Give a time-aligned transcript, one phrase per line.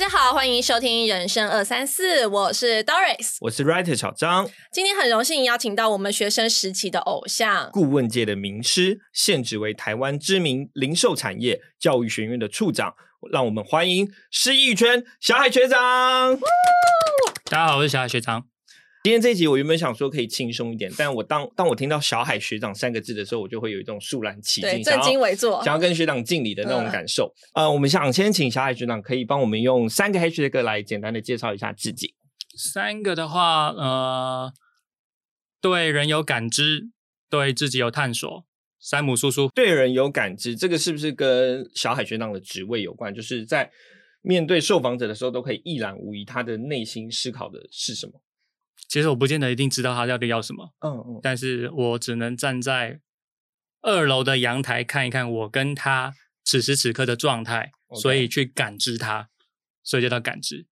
[0.00, 4.48] 家好，欢迎收听人生二三四，我是 Doris，我是 Writer 小张。
[4.72, 12.94] 今天很荣幸邀请到我们学生时期的偶像，顾问界的名师，现职为台湾知名零售产业教育学院的处长，
[13.30, 16.40] 让我们欢迎失意圈小海学长。
[17.44, 18.46] 大家好，我是小海学长。
[19.02, 27.32] 今天这一集我原本想说可以轻松一点，但我当当我听到小海学长三个字的时候，我就会有一种肃然起敬、正襟危坐、想要跟学长敬礼的那种感受。
[27.54, 32.14] 呃，我们想先请小海学长可以帮我们用三个 H 来简单的介绍一下自己。
[32.58, 34.52] 三个的话，呃，
[35.62, 36.90] 对人有感知，
[37.30, 38.44] 对自己有探索。
[38.78, 43.14] 山姆叔叔对人有感知，这个是不是跟小海学长的职位有关？
[43.14, 43.70] 就是在
[44.20, 48.12] 面对受访者的时候，都可以一览无遗，他的内心思考的是什么？
[48.88, 53.00] 其实我不见得一定知道他到底要什么，嗯嗯，但是我只能站在
[53.82, 56.14] 二楼的阳台看一看我跟他
[56.44, 59.28] 此时此刻的状态，所以去感知他，
[59.82, 60.66] 所以叫他感知。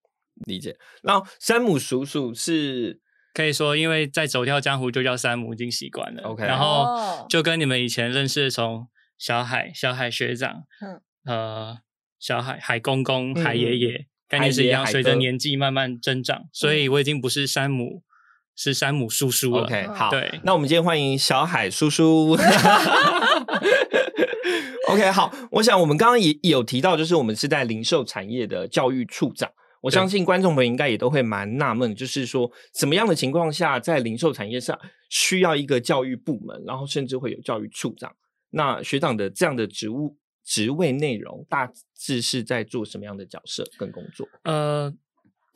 [0.47, 0.77] 理解。
[1.03, 3.01] 然后山姆叔叔是
[3.34, 6.23] 可以说，因为在走跳江湖就叫山姆，已经习惯了。
[6.23, 11.79] OK，然后就跟你们以前认识从小海、小海学长，嗯，呃，
[12.19, 18.03] 小海海公公、海爷爷概念是一样，随着年纪慢慢增长，所以我已经不是山姆。
[18.61, 19.62] 是山姆叔叔了。
[19.62, 22.33] OK，好，对，那我们今天欢迎小海叔叔。
[24.89, 29.48] OK，好，我想我们刚刚也有提到，就是我们是在零售产业的教育处长。
[29.81, 34.77] 我相信观众朋友应该也都会蛮纳闷，就是说什么样的情况下，在零售产业上
[35.09, 38.13] 需要一个教育部门，然后甚至会有教育处长。
[38.51, 40.17] 那学长的这样的职务
[40.49, 44.27] 职位内容，大致是在做什么样的角色跟工作？
[44.45, 44.95] 呃。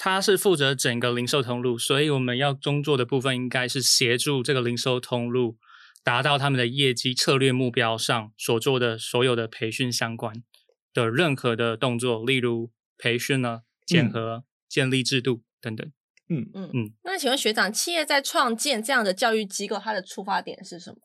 [0.05, 5.59] 他是负责整个零售通路，所以我们要工作的部分应该是协助这个零售通路
[6.03, 10.43] 达到他们的业绩策略目标上所做的所有的培训相关
[10.93, 15.87] 的任何的动作，例如培训呢、检核、建立制度等等。
[16.29, 16.91] 嗯嗯嗯。
[17.05, 20.97] 那请问学长，企业在创建这样的教育机构，它的出发点是什么？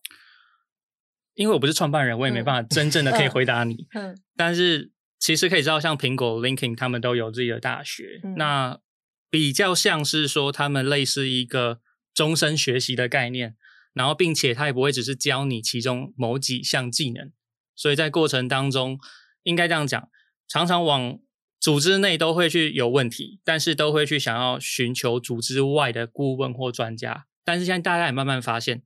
[1.38, 3.88] 因为我不是创办人，我也没办法真正的可以回答你。
[3.94, 4.18] 嗯。
[4.36, 8.20] 但是其实可以知道，像苹果、LinkedIn 他们都有自己的大学。
[8.36, 8.80] 那
[9.30, 11.80] 比较像是说，他们类似一个
[12.12, 13.56] 终身学习的概念，
[13.94, 17.32] 然后并且他也不会只是教你其中某几项技能，
[17.76, 19.00] 所以在过程当中，
[19.44, 20.10] 应该这样讲，
[20.48, 21.20] 常常往
[21.60, 28.82] 组织内都会去有问题，但是都会去想要寻求组织外的顾问或专家，但是现在大家也慢慢发现，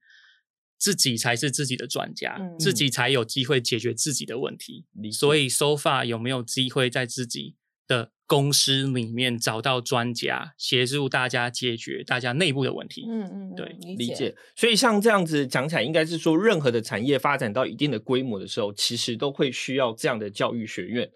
[0.82, 7.56] 自己才是自己的专家，自己才有机会解决自己的问题，所以 so far 有没有机会在自己
[7.88, 13.06] 的公司里面找到专家协助大家解决大家内部的问题。
[13.08, 14.36] 嗯嗯，对，理解。
[14.56, 21.12] 所以像这样子讲起来，应该是说，任何的产业发展到一定的规模的时候，其实都会需要这样的教育学院，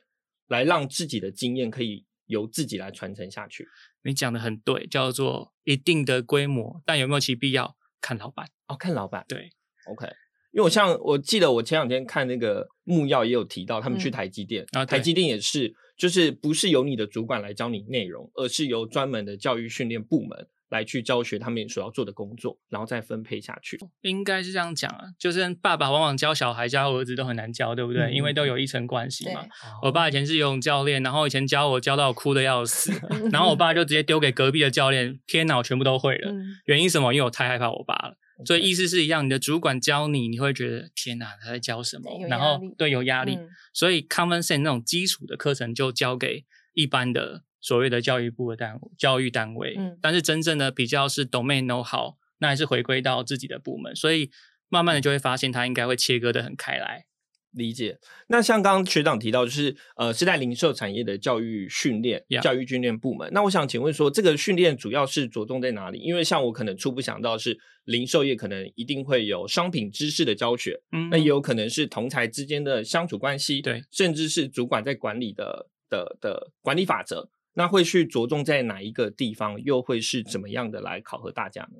[0.47, 3.67] 来让自己的经验可以由自己来传承下去。
[4.03, 9.25] 你讲的很对，叫做一定的规模，但有没有其必要，看老板哦，看老板。
[9.27, 9.49] 对
[9.87, 10.05] ，OK。
[10.51, 15.73] 因为我像我记得我前两天看那个木曜也有提到，他们去台积电，然后台积电也是。
[15.97, 23.79] 就是不是由你的主管来教你内容，而是由专门的教育训练部门来去教学他们所要做的工作，然后再分配下去。
[24.01, 28.11] 应该是这样讲啊，就是爸爸往往教小孩、教儿子都很难教，对不对？
[28.11, 29.45] 因为都有一层关系嘛。
[29.83, 32.91] 我爸以前是游泳教练，然后以前教我教到我哭的要死，
[33.31, 36.33] 然后我爸就直接丢给隔壁的教练，天哪，我全部都会了。
[36.65, 37.13] 原因什么？
[37.13, 38.17] 因为我太害怕我爸了。
[38.45, 42.27] 所以意思是一样，你的主管教你，你会觉得天哪，他在教什么？
[42.27, 43.39] 然后对有压力，
[43.71, 46.43] 所以 common sense 那种基础的课程就交给
[46.73, 49.73] 一般的所谓的教育部的单教育单位。
[49.75, 53.95] 嗯，但是真正的比较是 domain know how，，那还是回归到自己的部门。
[53.95, 54.29] 所以
[54.69, 57.05] 慢慢的就会发现，它应该会切割的很开来。
[57.51, 57.97] 理解。
[58.27, 63.29] 那像刚刚学长提到，就是呃，是在零售产业的教育训练、教育训练部门。
[63.31, 65.97] 那我想请问说，这个训练主要是着重在哪里？
[65.99, 77.29] 因为像我可能初步想到是零售业，可能一定会有商品知识的教学，嗯，那也有可能是同才之间的相处关系，对，甚至是主管在管理的的的管理法则。
[77.55, 79.61] 那会去着重在哪一个地方？
[79.61, 81.79] 又会是怎么样的来考核大家呢？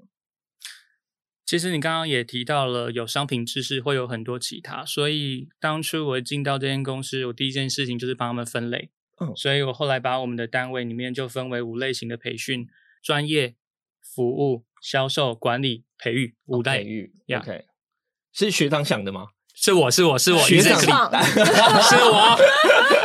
[1.46, 4.84] 其实你刚刚也提到了，有商品知识，会有很多其他。
[4.84, 8.90] 所以当初我进到这间公司，我第一件事情就是帮他们分类。
[9.22, 12.68] 嗯，所以我后来把我们的单位里面就分为五类型的培训：
[13.04, 13.56] 专业、
[14.02, 16.80] 服务、销售、管理、培育五代。
[16.80, 17.66] 培育，OK，
[18.34, 19.28] 是学长想的吗？
[19.54, 22.36] 是我是我是我学长，是我。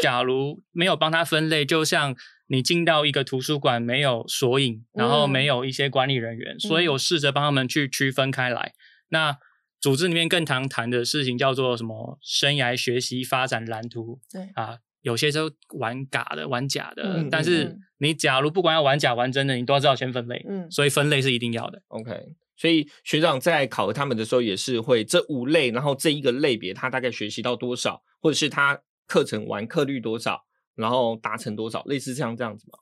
[0.00, 2.16] 假如没有帮他分类，就像。
[2.48, 8.74] 你进到一个图书馆，没有索引，然后没有一些管理人员，所以我试着帮他们去区分开来。
[9.08, 9.38] 那
[9.80, 12.18] 组织里面更常谈的事情叫做什么？
[12.20, 14.20] 生涯学习发展蓝图。
[14.30, 17.26] 对啊，有些就玩假的，玩假的。
[17.30, 20.44] 但是你假如不管要玩假玩真的，你都要知道先分类。
[20.46, 21.80] 嗯，所以分类是一定要的。
[21.88, 22.12] OK，
[22.58, 30.44] 所以学长在考核他们的时候，也是会这五类，然后这一个类别他大概学习到多少，或者是他课程完课率多少，
[30.74, 32.78] 然后达成多少，类似像这样子吗？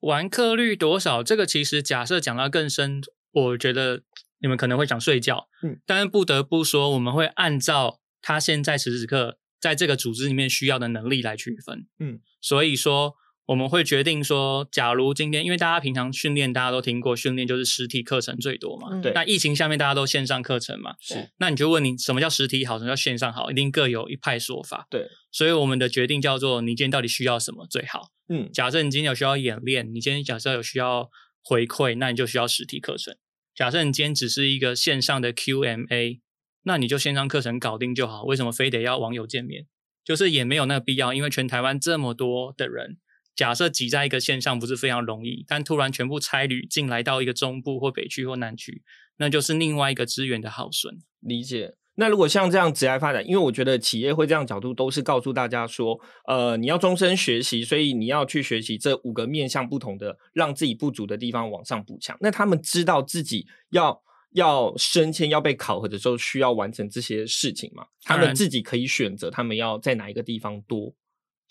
[0.00, 1.22] 完课率多少？
[1.22, 3.00] 这个其实假设讲到更深，
[3.30, 4.02] 我觉得
[4.40, 5.48] 你们可能会想睡觉。
[5.62, 9.38] 嗯，但是不得不说，我们会按照他现在此时此刻。
[9.62, 13.14] 在这个组织里面需要的能力来区分，嗯，所以说
[13.52, 19.12] 我们会决定说，假如今天因为大家平常训练，大家都听过训练就是实体课程最多嘛，对。
[19.12, 21.28] 那疫情下面大家都线上课程嘛，是。
[21.36, 25.06] 那你就问你什么叫实体好，什么叫线上好，一定各有一派说法，对。
[25.30, 28.08] 所以我们的决定叫做，你今天到底需要什么最好？
[28.30, 31.10] 嗯，假设你今天有需要演练，你今天假设有需要
[31.44, 33.14] 回馈，那你就需要实体课程。
[33.54, 36.20] 假设你今天只是一个线上的 QMA，。
[36.64, 39.66] 那你就线上课程搞定就好，为什么非得要网友见面？
[40.04, 42.98] 就是也没有那个必要，因为全台湾这么多的人，
[43.34, 48.82] 假设挤在一个线上不是非常容易，但突然全部差旅进来到一个中部或北区或南区，
[49.16, 50.98] 那就是另外一个资源的耗损。
[51.20, 51.74] 理解。
[51.94, 62.16] 那如果像这样职业发展，因为我觉得企业会这样角度，都是告诉大家说，呃，你要终身学习，所以你要去学习这五个面向不同的，让自己不足的地方往上补强。
[62.20, 64.02] 那他们知道自己要。
[64.34, 67.84] 要升迁要被考核的时候，需要完成这些事情嘛？
[68.02, 70.90] 他们自己可以选择，他们要在哪一个地方多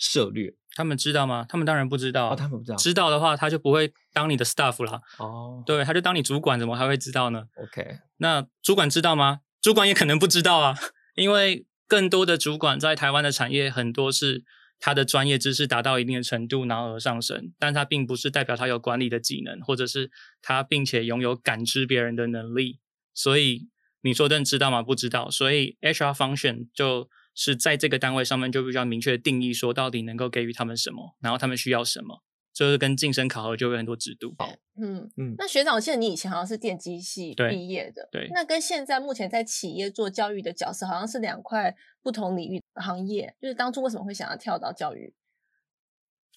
[0.01, 0.53] 涉略？
[0.75, 1.45] 他们知道吗？
[1.47, 2.31] 他们当然不知道。
[2.31, 2.77] 哦，他们不知道。
[2.77, 4.99] 知道的话，他就不会当你的 staff 啦。
[5.19, 9.41] 哦，对，他就当你主管，怎么还会知道呢？OK，那主管知道吗？
[9.61, 10.75] 主管也可能不知道啊，
[11.15, 14.43] 因为更多的主管在台湾的产业很多是。
[14.83, 20.09] 他的专业知识达到一定的程度，然后而上升，但他并不是代表他有管理的技能，或者是
[20.41, 22.79] 他并且拥有感知别人的能力。
[23.13, 23.67] 所以
[24.01, 24.81] 你说的知道吗？
[24.81, 25.29] 不知道。
[25.29, 32.23] 所以 HR function 就是在这个单位上面就比较明确的定义，说到底能够给予他们什么，然后他们需要什么。
[32.53, 34.35] 就是跟晋升考核就有很多制度。
[34.37, 35.33] 好，嗯嗯。
[35.37, 38.29] 那学长，我记得你以前好像是电机系毕业的，对。
[38.33, 41.73] 那跟现在目前在企业做教育的角色，好像是两块
[42.03, 43.33] 不同领域行业。
[43.41, 45.13] 就是当初为什么会想要跳到教育？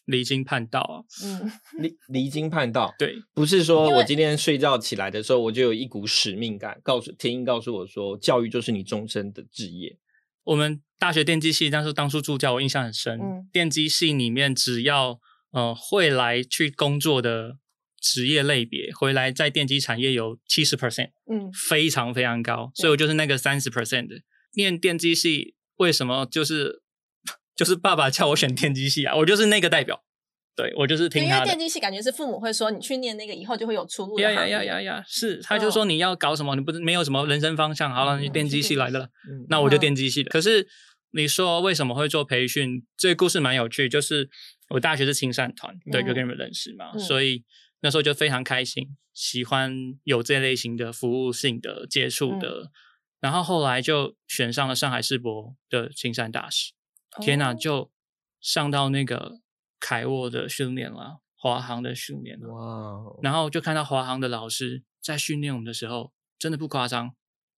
[0.05, 1.03] 离经叛道啊！
[1.25, 1.51] 嗯，
[1.83, 2.95] 离离经叛道。
[2.97, 9.99] 对，不是说我今天睡觉起来的时候，我就有一股使命感，告诉天鹰告诉我说，教育就是你终身的职业。
[10.45, 13.19] 我们大学电机系，但是当初助教，我印象很深。
[13.21, 15.19] 嗯，电机系里面只要
[15.53, 17.57] 呃，会来去工作的
[18.01, 22.71] 职业类别，回来在电机产业有七十 percent，嗯，非常非常高。
[22.75, 24.17] 所以我就是那个三十 percent 的。
[24.57, 26.83] 念电机系为什么就是
[27.57, 29.17] 就是爸爸叫我选电机系啊？
[29.17, 30.04] 我就是那个代表，
[30.57, 31.37] 对我就是听他的。
[31.37, 34.19] 因为电机系感觉是父母会说你去念那个以后就会有出路。
[34.19, 35.05] 呀呀呀呀呀！
[35.07, 39.09] 是，他就说你要搞什么，你不是没有什么人生方向，好了，你电机系来的了，
[39.49, 40.31] 那我就电机系的。
[40.31, 40.67] 可是
[41.13, 42.85] 你说为什么会做培训？
[42.97, 44.29] 这个故事蛮有趣，就是。
[44.71, 47.45] 我大学是青善团，对，就跟你们认识嘛，所以
[47.81, 49.71] 那时候就非常开心，喜欢
[50.05, 52.71] 有这类型的服务性的接触的，
[53.21, 56.73] 然后后来就选上了上海世博的青山大使，
[57.21, 57.93] 天哪，就
[58.41, 59.35] 上到那个
[59.81, 67.15] 凯沃的训练啦，华航的训练了，哇，然后就看到华航的老师在训练我们的时候，真的不夸张，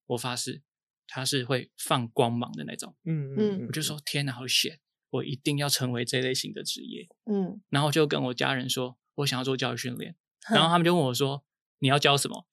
[0.07, 0.63] 我发誓
[1.07, 4.81] 他是会放光芒的那种，嗯嗯，我就说天哪，好险！
[5.11, 10.17] 我一定要成为这类型的职业，嗯，然后就跟我家人说，我想要做教育训练，
[10.51, 11.45] 然后他们就问我说，
[11.79, 12.47] 你要教什么？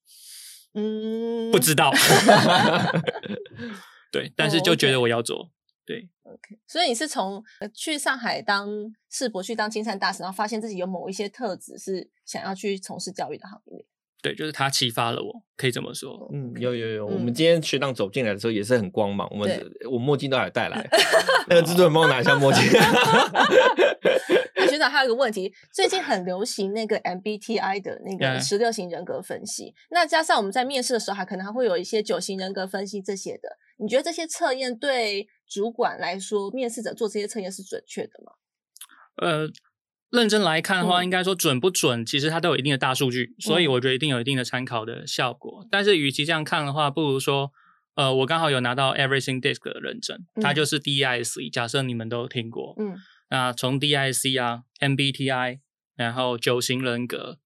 [0.75, 1.91] 嗯，不知道
[4.11, 5.51] 对，但是就觉得我要做，
[5.85, 8.69] 对，OK，所以你是从去上海当
[9.09, 13.85] 世博去当金山大使，然后发现自己有某一些特质是想要去从事教育的行业。
[14.21, 16.29] 对，就是他启发了我，可以这么说。
[16.31, 20.87] 嗯，有有有，我们今天学长走进来的时候也是很光芒，我们我墨镜都还带来，
[21.49, 22.63] 那个制作人帮我拿一下墨镜。
[24.55, 38.31] 那学长还有一个问题，最近很流行那个 MBTI 的那个十六型人格分析，那加上我们在面试的时候还可能还会有一些九型人格分析这些的，你觉得这些测验对主管来说，面试者做这些测验是准确的吗？
[39.17, 39.49] 呃。
[40.09, 45.67] 认真来看的话，应该说准不准，其实它都有一定的大数据，所以我觉得一定有一定的参考的效果。
[45.71, 47.51] 但是，与其这样看的话，不如说，
[47.95, 51.51] 呃，我刚好有拿到 Everything Disc 的认证，它就是 DISC。
[51.51, 52.95] 假设你们都听过，嗯，
[53.31, 55.61] 那从 DISC 啊，MBTI，
[55.95, 57.39] 然后九型人格，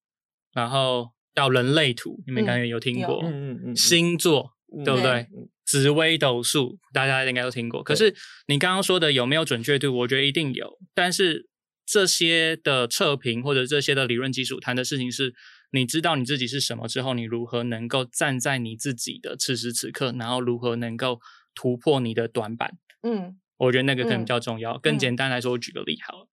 [0.51, 4.51] 然后到人类图，你们应该有听过，嗯嗯嗯，星座
[4.83, 5.29] 对不对？
[5.67, 7.83] 紫微斗数大家应该都听过。
[7.83, 8.15] 可是
[8.47, 9.95] 你刚刚说的有没有准确度？
[9.97, 11.47] 我觉得一定有，但是。
[11.89, 15.33] 这些的测评或者这些的理论基础谈的事情是，
[15.71, 21.21] 你知道你自己是什么之后，你如何能够站在你自己的此时此刻，然后如何能够
[21.55, 22.77] 突破你的短板。
[23.03, 24.77] 嗯，我觉得那个可能比较重要。
[24.79, 26.27] 更简单来说，我举个例好了，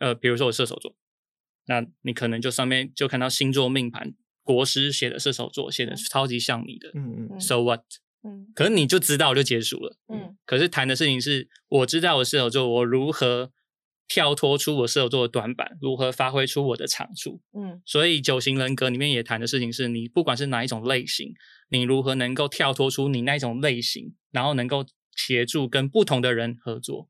[0.00, 0.96] 呃，比如说我射手座，
[1.66, 4.12] 那你可能就上面就看到星座命盘，
[4.42, 7.84] 国师写的射手座写的超级像你的，嗯嗯，So what？
[8.26, 10.36] 嗯，可是你就知道就结束了，嗯。
[10.44, 13.52] 可是谈的事情是，我知道我射手座，我如何
[14.08, 17.80] 跳脱出我射手座的短板，如何发挥出我的长处，嗯。
[17.86, 21.32] 所以九型人格里面也谈的事情是，你不管是哪一种类型，
[21.70, 24.84] 你如何能够跳脱出你那一种类型，然后能够。
[25.18, 27.08] 协助跟不同的人合作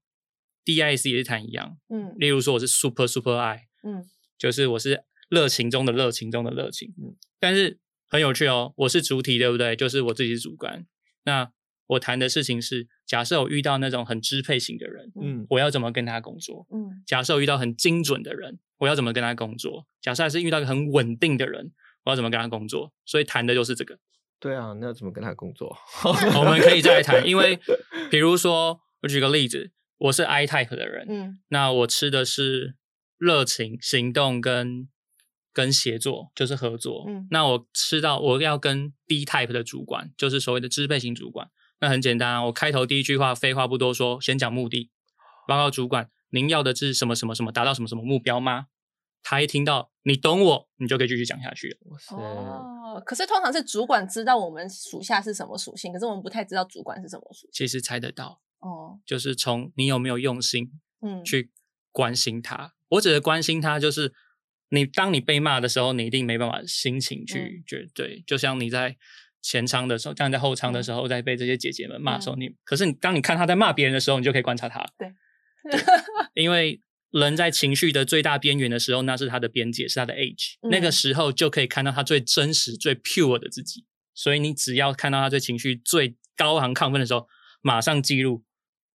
[0.65, 4.05] D I C 也是谈一样，嗯，例如说我是 Super Super I，嗯，
[4.39, 9.75] 就是我是热情中的热情中的热情，嗯，但是很有趣哦，我是主体对不对？
[9.75, 10.87] 就是我自己是主观，
[11.27, 11.53] 那
[11.89, 16.67] 我谈的事情是，假设我遇到那种很支配型的人，嗯，我要怎么跟他工作？
[16.73, 19.87] 嗯，假设我遇到很精准的人，我要怎么跟他工作？
[20.01, 21.71] 假设还是遇到一个很稳定的人，
[22.05, 22.93] 我要怎么跟他工作？
[23.05, 23.99] 所以谈的就是这个。
[24.41, 25.77] 对啊，那怎么跟他工作？
[26.05, 27.59] 我们可以再来谈，因为
[28.11, 32.75] 比如说，我举个例子，我是 I type 的人，嗯，那我吃的是
[33.17, 34.89] 热情、行动跟
[35.57, 41.49] 跟协作，就是合作，嗯，那我吃到我要跟 B type 的主管，就是所谓的支配型主管，
[41.81, 44.91] 那很简单啊，我开头第一句话废话不多说，先讲目的，
[45.49, 48.67] 报告主管，您要的是什么什么什么，达到什么什么目标吗？
[49.23, 51.79] 他一听到你懂我，你就可以继续讲下去。
[52.11, 57.51] 哦，可是通常是主管知道我们属下是什么属性，可是我们不太知道主管是什么属性。
[57.51, 60.71] 其实猜得到哦，就是从你有没有用心，
[61.01, 61.51] 嗯，去
[61.93, 62.75] 关心他。
[62.91, 64.13] 我指的关心他，就是
[64.71, 68.23] 你当你被骂的时候，你一定没办法心情去绝对。
[68.27, 68.97] 就像你在
[69.43, 74.85] 前舱的时候，像你在后舱的时候，在被这些姐姐们骂的时候，你可是你当你看他在骂别人的时候，你就可以观察他。
[74.99, 75.13] 对，
[76.35, 76.81] 因为。
[77.13, 80.57] 人在情绪的最大边缘的时候，那是他的边界，是他的 age。
[80.71, 83.87] 那个时候就可以看到他最真实、最 pure 的自己。
[84.13, 87.27] 所以你只要看到他最情绪最高昂、亢奋的时候，
[87.63, 88.45] 马上记录。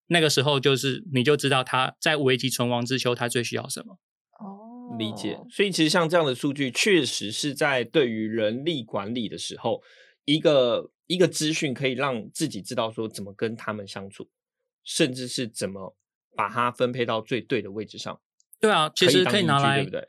[0.09, 3.95] 那个时候就是你就知道他在危急存亡之秋，他最需要什么。
[4.39, 5.39] 哦，理解。
[5.51, 9.83] 所以其实像这样的数据，确实是在对于人力管理的时候，
[10.25, 14.29] 一个一个资讯可以让自己知道说怎么跟他们相处，
[14.85, 15.97] 甚至是怎么。
[16.37, 18.19] 把它分配到最对的位置上。
[18.61, 20.09] 对啊，其实可以拿来，对不对？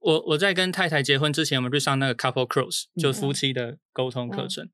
[0.00, 4.68] 我我在跟太太结婚之前，我们去上那个 couple cross，就夫妻的沟通课程。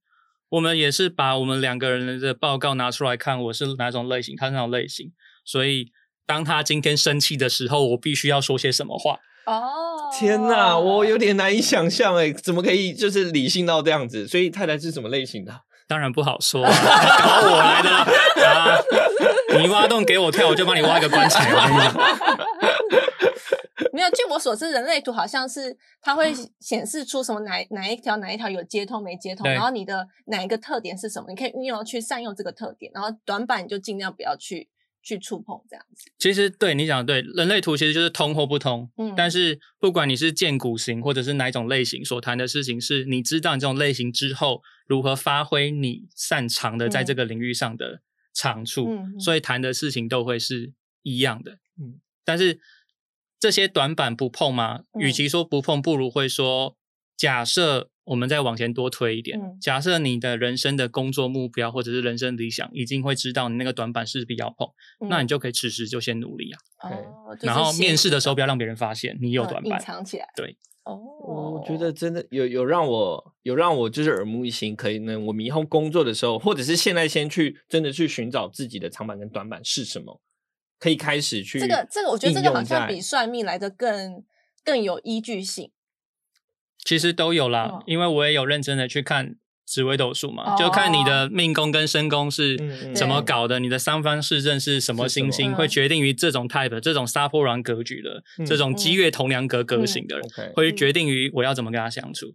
[0.48, 5.12] 我们也是把我们两个人的报告拿出来看，我是哪种类型，他是哪种类型。
[5.44, 5.92] 所以
[6.25, 9.20] 当他今天生气的时候，我必须要说些什么话。
[9.47, 14.26] 哦，天哪，我有点难以想象，哎，怎么可以就是理性到这样子？
[14.29, 15.53] 所以太太是什么类型的？
[15.88, 17.88] 当然不好说， 搞我来的
[18.45, 18.76] 啊！
[19.61, 21.49] 你挖洞给我跳，我就帮你挖一个棺材。
[21.49, 21.95] 我跟你讲，
[23.93, 24.11] 没有。
[24.11, 34.69] 据我所知，人类图好像是它会显示出什么哪哪一条哪一条有接通没接通，然后你的哪一个特点是什么，你可以运用去善用这个特点，然后短板你就尽量不要去。
[35.06, 38.90] 去触碰这样子，其实对你讲对，人类图其实就是通或不通。
[38.96, 48.00] 嗯，但是不管你是建骨型或者是哪一种类型，所谈的事情是你知道你这种类型之后，如何发挥你擅长的在这个领域上的
[48.34, 50.72] 长处，所以谈的事情都会是
[51.04, 51.52] 一样的。
[51.80, 52.58] 嗯，但是
[53.38, 54.80] 这些短板不碰吗？
[54.98, 56.76] 与其说不碰，不如会说
[57.16, 57.90] 假设。
[58.06, 64.68] 我们再往前多推一点，假设你的人生的工作目标或者是人生理想，已经会知道你那个短板势必要碰，
[65.11, 66.88] 那你就可以此时就先努力啊。
[66.88, 70.28] 哦，然后面试的时候不要让别人发现你有短板，隐藏起来。
[70.37, 75.18] 对，哦，我觉得真的有有让我有让我就是耳目一新，可以呢。
[75.18, 80.20] 我们以后工作的时候，或者是现在先去真的去寻找自己的长板跟短板是什么，
[80.78, 84.23] 可以开始去这个这个，我觉得这个好像比算命来的更
[84.62, 85.73] 更有依据性。
[86.87, 89.35] 其实都有啦，因为我也有认真的去看
[89.66, 92.57] 紫微斗数嘛，就看你的命宫跟身宫是
[92.95, 102.26] 怎么搞的，你的三方四正是什么星星，会决定于这种 type 这种杀破狼格局的这种积月同梁格格型的人，会决定于我要怎么跟他相处。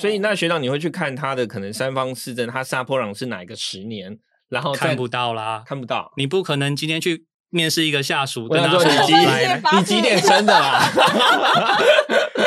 [0.00, 7.26] 所以那学长你会去看他的可能三方四正，他杀破狼是哪一个十年，然后看不到啦，看不到，你不可能今天去。
[7.52, 9.60] 面试一个下属，跟他说你几点？
[9.76, 10.80] 你几点生的啦？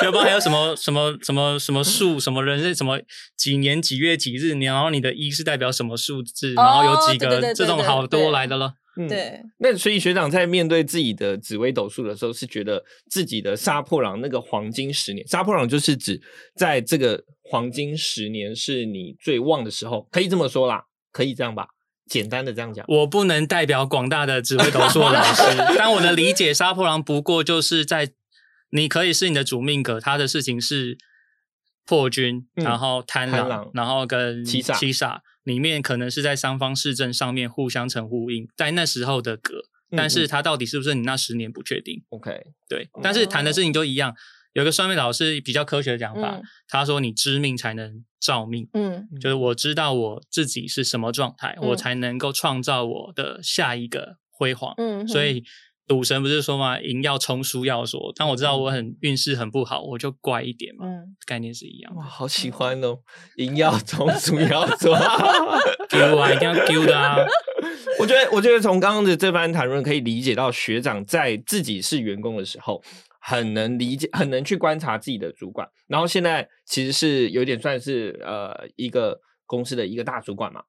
[0.04, 2.20] 要不然还有什么什么什么什么数？
[2.20, 2.76] 什么人是？
[2.76, 3.00] 什么
[3.38, 4.54] 几年几月几日？
[4.54, 6.54] 你然后你的一是代表什么数字？
[6.54, 8.74] 然后有几个这种好多来的了。
[9.08, 9.42] 对。
[9.60, 16.22] 那所以学长在面对自己的紫微斗数的时候，是觉得自己的杀破狼那个黄金十年，杀破狼就是指
[16.56, 21.68] 在这个黄金十年是你最旺的时候，可以这么说啦，可以这样吧？
[22.10, 25.42] 简单的这样讲，我不能代表广大的紫微斗数老师，
[25.78, 28.12] 但我的理解，杀破狼不过就是在
[28.76, 30.98] 你可以是你的主命格，他的事情是
[31.86, 39.62] 破军，然后贪狼，然后跟七煞，七煞里面可能是在三方四正上面互相成呼应，在那时候的格，
[39.96, 42.04] 但是他到底是不是你那十年不确定。
[42.10, 44.16] OK，对，但是谈的事情都一样。
[44.54, 54.76] 有个算命老师比较科学的讲法，他说：“你知命才能造命。”嗯，就是我知道我自己是什么状态，我才能够创造我的下一个辉煌。
[54.78, 55.44] 嗯，所以
[55.88, 58.12] 赌神不是说嘛，赢要冲，输要说。
[58.16, 60.86] 但我知道我很运势很不好，我就乖一点嘛。
[60.86, 61.96] 嗯，概念是一样。
[61.96, 63.00] 哇，好喜欢哦！
[63.38, 64.98] 赢要冲，输要说，
[65.90, 67.18] 丢啊，一定要丢的啊！
[68.00, 72.84] 我觉得，我觉得从刚刚的这番谈论，可以理解到学长在自己是员工的时候。
[73.26, 80.62] 很能理解，很能去观察自己的主管，然后现在其实是有点算是呃一个公司的一个大主管嘛，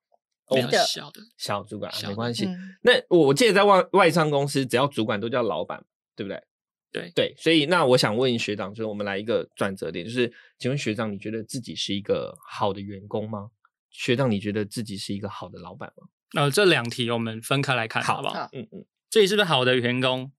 [0.86, 2.48] 小的小主管啊没关系。
[2.82, 5.84] 那我记得在外外商公司，只要主管都叫老板，
[6.14, 6.42] 对不对？
[6.92, 13.50] 对对，所以那我想问学长，就是我们来一个转折点，就是请问学长，你觉得自己是一个好的员工吗？
[13.90, 16.06] 学长，你觉得自己是一个好的老板吗？
[16.34, 18.48] 呃，这两题我们分开来看，好不好？
[18.52, 20.32] 嗯嗯，自己是不是好的员工？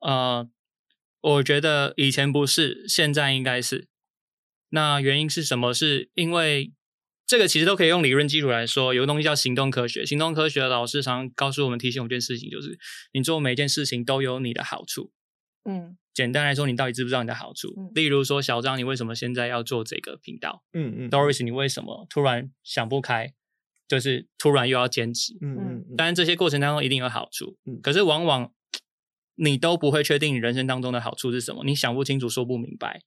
[0.00, 0.50] 呃。
[1.22, 3.88] 我觉得以前不是，现在应该是。
[4.70, 5.74] 那原因是什么？
[5.74, 6.72] 是因为
[7.30, 8.92] 这个其实都可以用理论基础来说。
[8.92, 12.76] 有个东西叫行动科学，行动科学的老师常告诉我们、提醒我们一件事情，就是
[13.12, 15.12] 你做每件事情都有你的好处。
[15.64, 17.92] 嗯，简单来说，你到底知不知道你的好处？
[17.94, 20.64] 例如说，小张，你为什么现在要做这个频道？
[20.72, 23.32] 嗯嗯，Doris，你为什么突然想不开，
[23.86, 25.32] 就是突然又要坚持？
[25.40, 27.56] 嗯嗯，当然这些过程当中一定有好处。
[27.64, 28.52] 嗯，可是往往。
[29.42, 33.00] 你都不会确定你人生当中的好处是什么，你想不清楚，说不明白，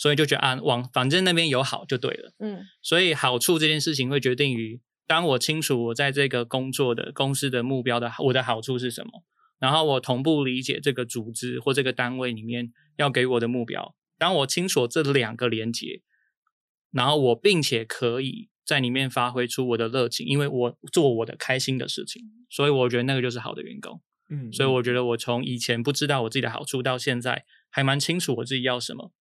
[0.00, 2.32] 所以就觉得啊，往反正那边有好就对了。
[2.38, 9.22] 嗯，所以好处这件事情会决定于，当我清楚我在这个工作的公司的目标的我的好处是什么，
[9.58, 16.00] 然后我同步理解这个组织或这个单位里面要给我的目标，当我清楚这两个连接，
[16.90, 24.00] 然后我并且可以在里面发挥出我的热情，因为我做我的开心的事情，所以我觉得那个就是好的员工。
[24.30, 29.12] 嗯，所以我觉得我从以前不知道我自己的好处，到现在还蛮清楚我自己要什么，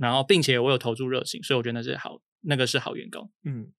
[0.00, 3.30] 然后并且我有投注热情，所以我觉得那是好，那个是好员工。
[3.44, 3.72] 嗯。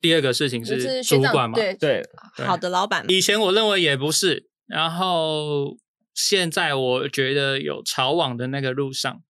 [0.00, 1.54] 第二个事情是主管嘛？
[1.54, 2.02] 对对，
[2.46, 3.04] 好的老板。
[3.08, 5.76] 以前我认为也不是，然后
[6.14, 9.22] 现在我觉得有朝往的那个路上，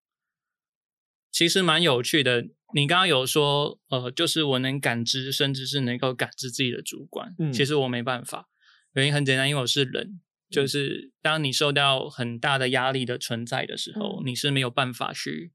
[1.32, 2.44] 其实蛮有趣的。
[2.72, 7.34] 你刚刚有说，呃，就是我能感知，甚至是能够感知自己的主管。
[7.40, 8.48] 嗯，其实我没办法。
[8.92, 15.52] 原因很简单，因为我是人，就是当你受到很大的压力的存在的时候，你是没有办法去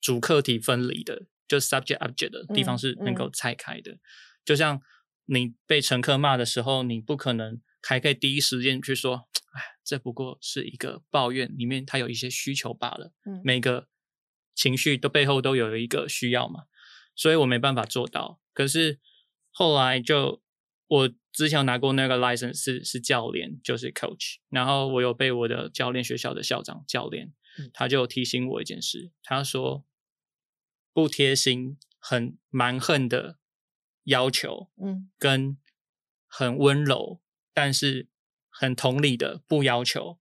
[0.00, 3.98] 主客体分离的，就 subject object 的地方是能够拆开的。
[4.44, 4.82] 就像
[5.24, 13.12] 你被乘客骂的时候，你不可能还可以第一时间去说，哎，这不过是一个抱怨，里面它有一些需求罢了。
[13.42, 13.88] 每个
[14.54, 16.64] 情绪都背后都有一个需要嘛，
[17.16, 18.38] 所以我没办法做到。
[18.52, 19.00] 可是
[19.50, 20.42] 后来就
[20.88, 21.10] 我。
[21.34, 24.36] 之前拿过那个 license 是是教练，就是 coach。
[24.48, 27.34] 然后我有被我的教练学校的校长教练，
[27.72, 29.84] 他就提醒我一件事，他说
[30.92, 33.38] 不贴心、很蛮横的
[34.04, 35.58] 要求，嗯，跟
[36.28, 37.20] 很温柔
[37.52, 38.08] 但是
[38.48, 40.20] 很同理的不要求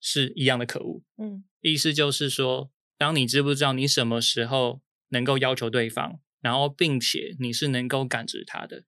[0.00, 1.02] 是一样的可恶。
[1.16, 8.84] 嗯，意思就是说，当你知不知道你什么时候能够要求对方，然后并且你是能够感知他的。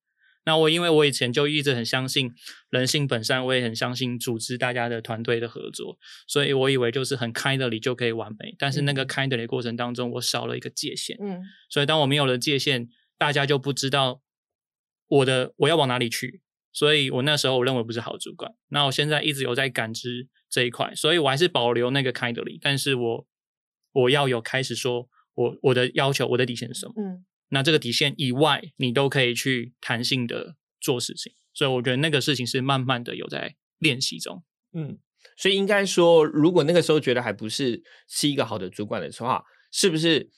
[0.48, 2.32] 那我因为我以前就一直很相信
[2.70, 8.56] 人性本善，我也很相信组织大家的团队的合作，所以我以为就是很 kindly 就可以完美。
[8.58, 11.18] 但是那个 kindly 过程当中，我少了一个界限。
[11.20, 14.22] 嗯，所以当我没有了界限，大家就不知道
[15.08, 16.40] 我的我要往哪里去。
[16.72, 18.50] 所以我那时候我认为不是好主管。
[18.68, 23.26] 那我现在一直有在感知这一块，所以我还是保留那个 kindly，但是我
[23.92, 26.94] 我要有开始说我我的要求，我的底线是什么？
[26.96, 27.24] 嗯。
[27.50, 34.44] 那这个底线以外，你都可以去弹性的做事情，所以我觉得那个事情是慢慢的有在练习中。
[34.74, 34.98] 嗯，
[35.36, 40.28] 所以应该说，如果那个时候觉得还不是是一个好的主管的话，是不是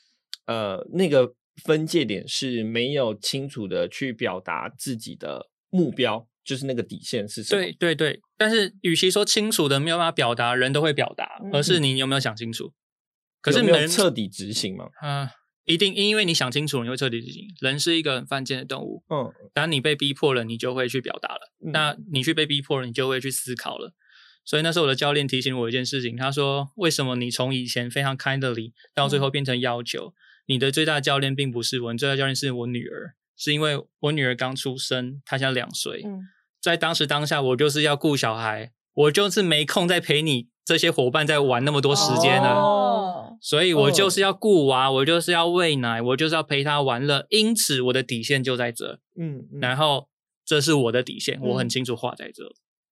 [0.47, 7.61] 呃那个分界点是没有清楚的去表达自己的目标，就是那个底线是什么？
[7.61, 8.21] 对对对。
[8.37, 12.73] 但是与其说清楚的没有办法表达，人都会表达，而是你有没有想清楚？
[13.41, 14.87] 可是没有彻底执行吗？
[15.03, 15.29] 嗯。
[15.71, 17.45] 一定，因为你想清楚，你会彻底执行。
[17.61, 19.05] 人是一个很犯贱的动物。
[19.09, 21.53] 嗯，当你被逼迫了，你就会去表达了。
[21.73, 23.95] 那你去被逼迫了，你就会去思考了。
[24.45, 30.13] 所以那时候我的教练提醒我一件事情，他说：“为什么你从以前非常 kindly，到最后变成要求？
[30.47, 36.05] 你的最大教练并不是我，你最大教练是我女儿，是因为我女儿刚出生，她现在两岁。
[36.61, 42.89] 在当时当下，我就是要顾小孩，我就是没空再陪你这些伙伴在玩那么多时间了。”
[43.41, 49.01] 所以我就是要顾娃，我就是要喂奶，我就是要陪他玩乐，因此我的底线就在这。
[49.19, 50.09] 嗯，然后
[50.45, 52.45] 这是我的底线，我很清楚画在这。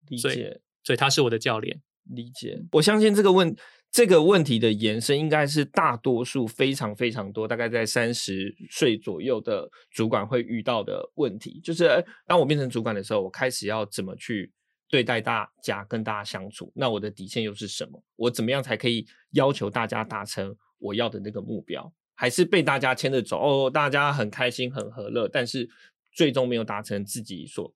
[0.09, 1.81] 理解，所以他是我的教练。
[2.03, 3.53] 理解，我相信这个问
[3.91, 14.53] 这个问题的延伸，应该是大多数非常非常多，大概在三十岁左右的主管会遇到的问题，就是当我变成主管的时候，我开始要怎么去
[14.89, 18.03] 对待大家，跟大家相处，那我的底线又是什么？
[18.15, 21.93] 我怎么样才可以要求大家达成我要的那个目标？
[22.15, 23.39] 还是被大家牵着走？
[23.39, 25.69] 哦，大家很开心，很和乐，但是
[26.11, 27.73] 最终没有达成自己所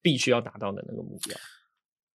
[0.00, 1.36] 必须要达到的那个目标。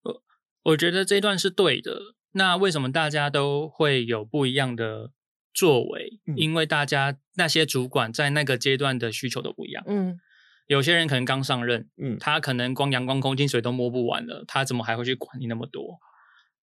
[0.02, 0.24] 我
[0.63, 2.15] 我觉得这段是对的。
[2.32, 5.12] 那为什么大家都会有不一样的
[5.54, 6.20] 作为？
[6.38, 9.84] 因为大家那些主管在那个阶段的需求都不一样。
[9.86, 10.17] 嗯，
[10.67, 16.00] 有些人可能刚上任，嗯，他可能光阳光空气水都摸不完了，他怎么还会去管你那么多？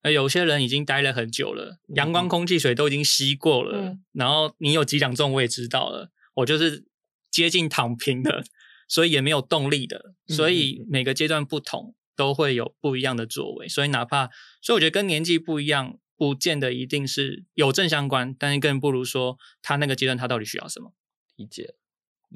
[0.03, 6.87] 而有些人已经待了很久了，阳光、空气、水都已经吸过了，然后你有几两重我也知道了，我就是
[7.31, 8.45] 接近躺平的，
[8.89, 14.31] 所以也没有动力的，所以每个阶段不同都会有不一样的作为，所以哪怕
[14.63, 20.95] 所以我觉得跟年纪不一样，不见得一定是有正相关，但是更不如说他那个阶段他到底需要什么。
[21.37, 21.75] 理解，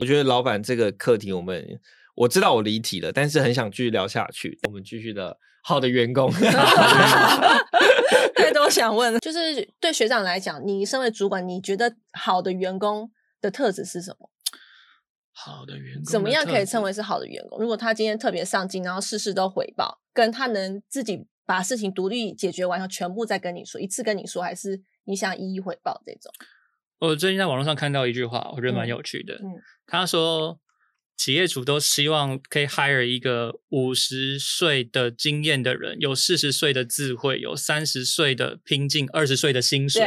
[0.00, 1.80] 我觉得老板这个课题，我们
[2.14, 5.38] 我知道我离题了，但是很想继续聊下去，我们继续的。
[5.64, 6.28] 好的员工，
[8.34, 13.08] 太多想问，就是对学长来讲，你身为主管，你觉得好的员工
[13.40, 14.28] 的特质是什么？
[15.30, 17.60] 好的员工怎么样可以称为是好的员工？
[17.60, 26.32] 如果他今天特别上进，然后事事都回报，跟他能自己把事情独立解决完后，全部再跟你说一次跟你说，还是你想一一回报这种？
[27.08, 29.34] 我最近在网络上看到一句话，我觉得蛮有趣的。
[29.34, 30.58] 嗯，他说。
[31.14, 40.02] 企业主都希望可以 hire 一个五十岁的经验的人，有四十岁的智慧，有三十岁的拼劲，二十岁的薪水，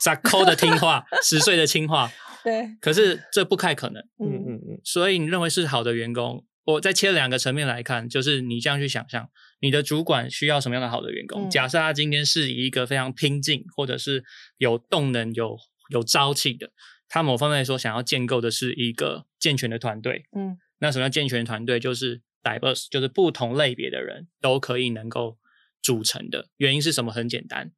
[0.00, 2.10] 傻抠的听话，十岁的听话。
[2.42, 4.02] 对，可是这不太可能。
[4.18, 4.80] 嗯嗯嗯。
[4.82, 6.44] 所以你认为是好的员工？
[6.64, 9.28] 我再切两个层面来看，就是你这样去想象，
[9.60, 11.48] 你的主管需要什么样的好的员工？
[11.48, 14.24] 假设他今天是一个非常拼劲，或者是
[14.56, 15.56] 有动能、有
[15.92, 16.72] 有朝气的。
[17.08, 20.24] 他某方面来说，想要建构的是一个健全的团队。
[20.34, 21.78] 嗯，那什么叫健全团队？
[21.78, 25.36] 就是 diverse，就是不同类别的人都可以能够
[25.82, 26.48] 组成的。
[26.56, 27.12] 原因是什么？
[27.12, 27.70] 很简单，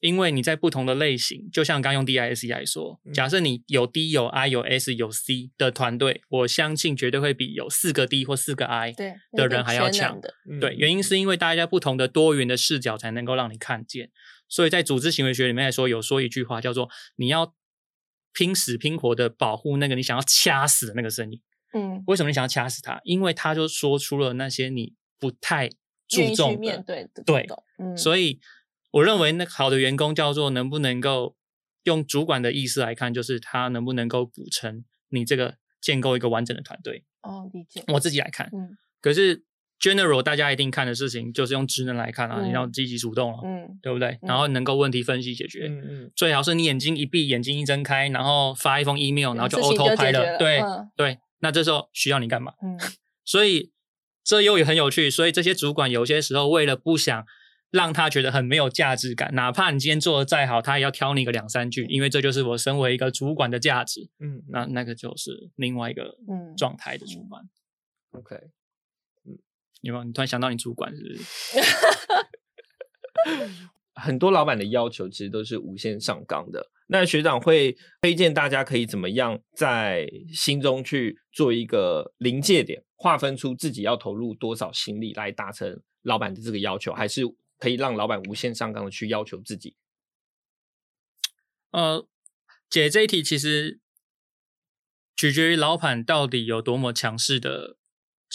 [0.00, 8.26] 因为你在不同的类型，就像刚用 D I S C 来说，假设你有 D 有 I 有 S 有 C 的团队，我相信绝对会比有四个 D
[8.26, 8.92] 或四个 I
[9.32, 10.20] 的人还要强。
[10.60, 14.10] 对，原因是因为大家不同的多元的视角才能够让你看见。
[14.48, 17.54] 所以在组织行为学里面来说，有说一句话叫做你要。
[18.38, 21.40] 拼死拼活的保护那个你想要掐死的那个声音，
[21.72, 23.00] 嗯，为什么你想要掐死他？
[23.02, 25.70] 因为他就说出了那些你不太
[26.06, 27.46] 注重面对的，对，
[27.78, 28.38] 嗯，所以
[28.90, 31.34] 我认为那好的员工叫做能不能够
[31.84, 37.06] 用主管的意思来看，就是他能不能够补成你这个建构一个完整的团队。
[37.22, 37.82] 哦，理解。
[37.88, 39.46] 我自己来看，嗯，可是。
[39.80, 44.18] General，大家一定看的事情就是用职能来看啊，你要积极主动了，嗯，对不对？
[44.22, 50.62] 然后能够问题分析解决，嗯嗯，最好是你眼睛一闭，眼睛一睁开，然后发一封 email，然后就 auto 拍了，对
[50.96, 51.18] 对。
[51.40, 52.54] 那这时候需要你干嘛？
[52.62, 52.78] 嗯，
[53.22, 53.70] 所以
[54.24, 55.10] 这又也很有趣。
[55.10, 57.26] 所以这些主管有些时候为了不想
[57.70, 64.08] 让他觉得很没有价值感，哪怕你今天做的再好，他也要挑你个两三句，因为这就是我身为一个主管的价值。
[64.18, 67.42] 嗯，那那个就是另外一个嗯状态的主管。
[68.12, 68.36] OK。
[69.82, 70.04] 有没有？
[70.04, 71.24] 你突然想到你主管是不是？
[73.94, 76.70] 很多老板的要求其实都是无限上纲的。
[76.88, 87.22] 那学长会推荐大家可以怎么样在心中去做一个临界点，划分出自己要投入多少心力来达成老板的这个要求，还是
[87.58, 89.76] 可以让老板无限上纲的去要求自己？
[91.70, 92.06] 呃，
[92.70, 93.80] 解这一题其实
[95.16, 97.78] 取决于老板到底有多么强势的。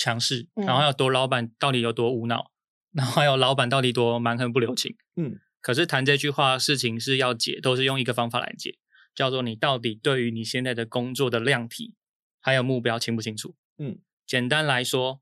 [0.02, 2.52] 强势，然后要多老板到底有多无脑，
[2.92, 4.96] 然后还有老板到底多蛮横不留情。
[5.16, 8.80] 嗯，可是谈这句话事情是要解，都是用一个方法来解，
[9.14, 11.94] 叫做你到底对于你现在的工作的量体
[12.40, 13.56] 还有目标清不清楚？
[13.78, 15.22] 嗯，简单来说，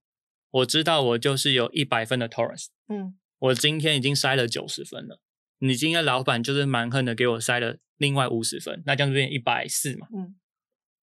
[0.49, 5.19] 我知道我就是有一百分的 Taurus，嗯，我今天已经塞了九十分了，
[5.57, 10.07] 你今天老板就是蛮横的给我塞了另外五十分，那这样变一百四嘛？
[10.15, 10.35] 嗯，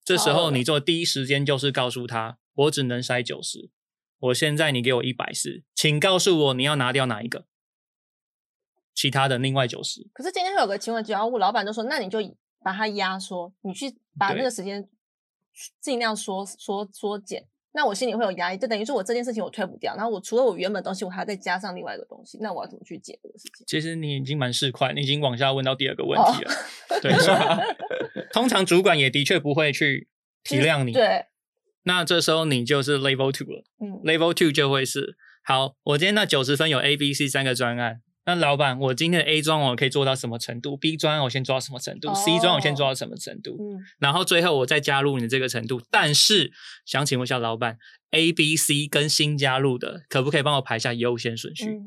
[0.03, 2.39] 这时候你做第一时间就是告诉他。
[2.57, 3.71] 我只能筛九十，
[4.19, 7.47] 我现在你给我一百四，请告诉我你要拿掉哪一个，
[8.95, 10.09] 其他的另外九十。
[10.13, 12.19] 可是今天会有个情况，只要我老板都说，那你就
[12.61, 14.89] 把它压缩，你去把那个时间
[15.81, 17.47] 尽量缩缩缩减。
[17.73, 23.67] 那我心里会有压力，就等于说我这件事情我推不掉，然后我除了我原本东西，我还要再加上另外一个东西，那我要怎么去解这个事情？
[23.67, 26.53] 其实你已经蛮市侩，你已经往下问到第二个问题了。
[27.03, 27.13] 对，
[28.33, 30.09] 通常主管也的确不会去
[30.43, 30.93] 体谅你。
[30.93, 31.27] 对。
[31.87, 38.03] 那这时候你就是 level two 了，嗯，level two 就会是好，我今天那九十分有 A、B、C 三个专案。
[38.29, 43.53] 那老板，我今天的 A 专我可以做到什么程度？B 专我先做到什么程度？C 专我先做到什么程度？
[43.53, 45.81] 嗯，然后最后我再加入你这个程度。
[45.93, 46.51] 但是
[46.85, 47.79] 想请问一下老板
[48.11, 51.79] ，A、B、C 跟新加入的，可不可以帮我排下优先顺序？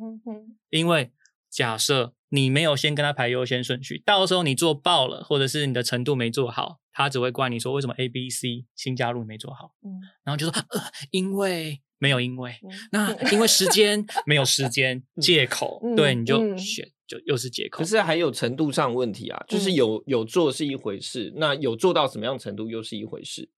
[0.69, 1.11] 因为
[1.51, 9.73] 假设你没有先跟他排优先顺序，到时候你做爆了，或者是你的程度没做好，他只会怪你说为什么 A、B、C 新加入没做好？
[9.83, 11.81] 嗯，然后就说呃，因为。
[12.01, 12.57] 没有因为，
[12.93, 17.79] 那 因为时间没有时间借口，对你就选就又是借口。
[17.79, 23.49] 可是还有程度上问题啊，就是有有做是一回事，那有做到什么样程度又是一回事。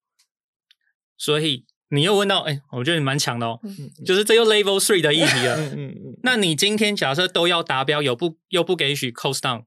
[1.16, 3.60] 所以你又问到，哎，我觉得你蛮强的哦，
[4.04, 5.56] 就是这又 level three 的议题了。
[5.76, 6.18] 嗯嗯。
[6.22, 9.64] 那你今天假设都要达标，有不又不给许 cost down，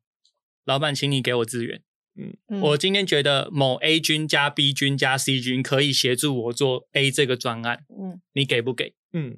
[0.66, 1.84] 老板，请你给我资源。
[2.18, 8.96] 嗯，我今天觉得某 A 军加 B 军加 C 军可以协助我做 A 这个专案，嗯，你给不给？
[9.14, 9.38] 嗯，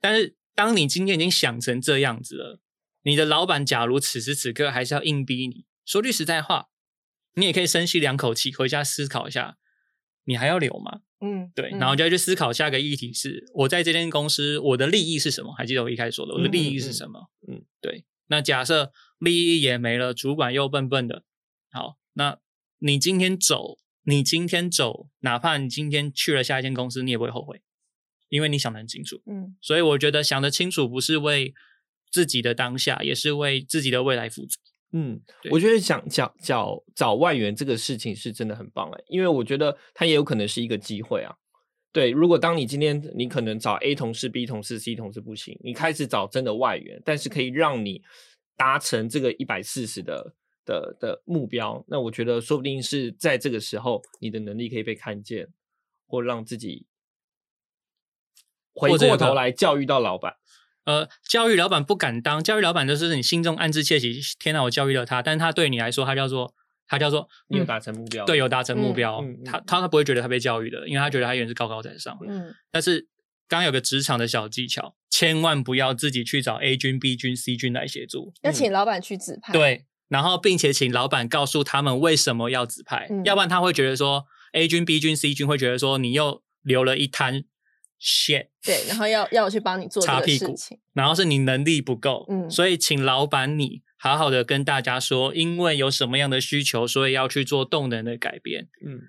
[0.00, 2.60] 但是当你今天已经想成这样子了，
[3.02, 6.70] 你的老板假如此时此刻还是要硬逼你，说句实在话，
[7.34, 9.58] 你也可以深吸两口气，回家思考一下，
[10.24, 11.02] 你还要留吗？
[11.24, 15.54] 嗯，对，然后就要去思考下一个议题是，我在这间公司我的利益是什么？
[15.54, 17.30] 还记得我一开始说的，我的利益是什么？
[17.48, 21.24] 嗯，对，那假设利益也没了，主管又笨笨的，
[21.70, 21.96] 好。
[22.16, 22.38] 那
[22.78, 27.60] 你今天走，你今天走，哪怕你今天去了下一间公司，你也不会后悔，
[28.28, 29.20] 因为你想得很清楚。
[29.26, 31.54] 嗯，所以我觉得想得清楚不是为
[32.12, 34.58] 自己的当下，也是为自己的未来负责。
[34.96, 41.34] 嗯，我觉得想找找找外援这个事情是真的很棒哎，因为我觉得它也有可能是一个机会啊。
[41.92, 48.02] 对，如果当你今天你可能找 A 同事、B 同事、C 同事不行，你开始找真的外援，但是可以让你
[48.56, 50.34] 达成这个一百四十的。
[50.66, 55.46] 的的目标，那我觉得说不定是在这个时候，你的能力可以被看见，
[56.06, 56.86] 或让自己
[58.72, 60.36] 回过头来教育到老板。
[60.84, 66.54] 呃，教育老板不敢当，教育老板就是你心中暗自窃喜，天哪，我教育了他，但是他对你来说，他叫做
[66.86, 72.16] 他叫做你有达成目标，对，有达成目标，他他他不会觉得他被教育的，因为他觉得他永远是高高在上。
[72.28, 73.08] 嗯，但是
[73.48, 79.52] 刚有个职场的小技巧，千万不要自己去找 A 军、B 军、C 军来协助，要请老板去指派。
[79.52, 79.84] 对。
[80.08, 87.42] 然后，并且请老板告诉他们为什么要指派，要不然他会觉得说 A 军、B 军、C 军会觉得说你又留了一摊
[88.04, 90.54] shit，对，然后要要我去帮你做擦屁股，
[90.92, 99.00] 然后是你能力不够，嗯，所以请老板你好好的跟大家说，因为有什么样的需求，所以要去做动能的改变，嗯。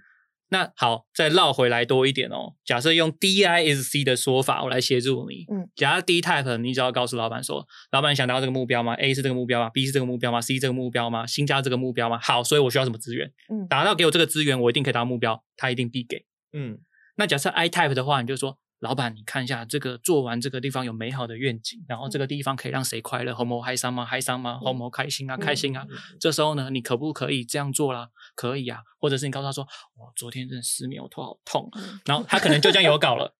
[0.49, 2.53] 那好，再绕回来多一点哦。
[2.63, 5.43] 假设用 D I S C 的说法，我来协助你。
[5.51, 11.25] 嗯，假设 D type，你只要告诉老板说，老板想达到这个目标吗？A 是这个目标吗？B 是这个目标吗？C 这个目标吗？
[11.25, 12.19] 新加这个目标吗？
[12.21, 13.27] 好，所以我需要什么资源？
[13.49, 16.23] 嗯，达到给我这个资源，我一定可以达到目标，他一定必给。
[16.53, 16.77] 嗯，
[17.17, 18.59] 那假设 I type 的话，你就说。
[18.85, 23.33] 老板，你看一下这个做完这个地方有美好的愿景，然后这个地方可以让谁快乐？
[23.33, 24.05] 红毛嗨伤吗？
[24.05, 24.59] 嗨伤吗？
[24.59, 25.83] 红毛开心啊，开心啊！
[26.19, 28.09] 这时候呢，你可不可以这样做啦？
[28.35, 29.67] 可以啊，或者是你告诉他说
[29.97, 31.67] ：“我昨天真的失眠，我头好痛。”
[32.05, 33.35] 然后他可能就这样有稿了。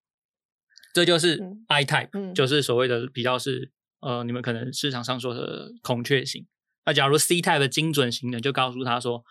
[0.92, 6.48] 这就是 I type，就是所谓的比较是呃，你们可能市场上说的孔雀型。
[6.86, 9.24] 那假如 C type 的精准型的，就告诉他说。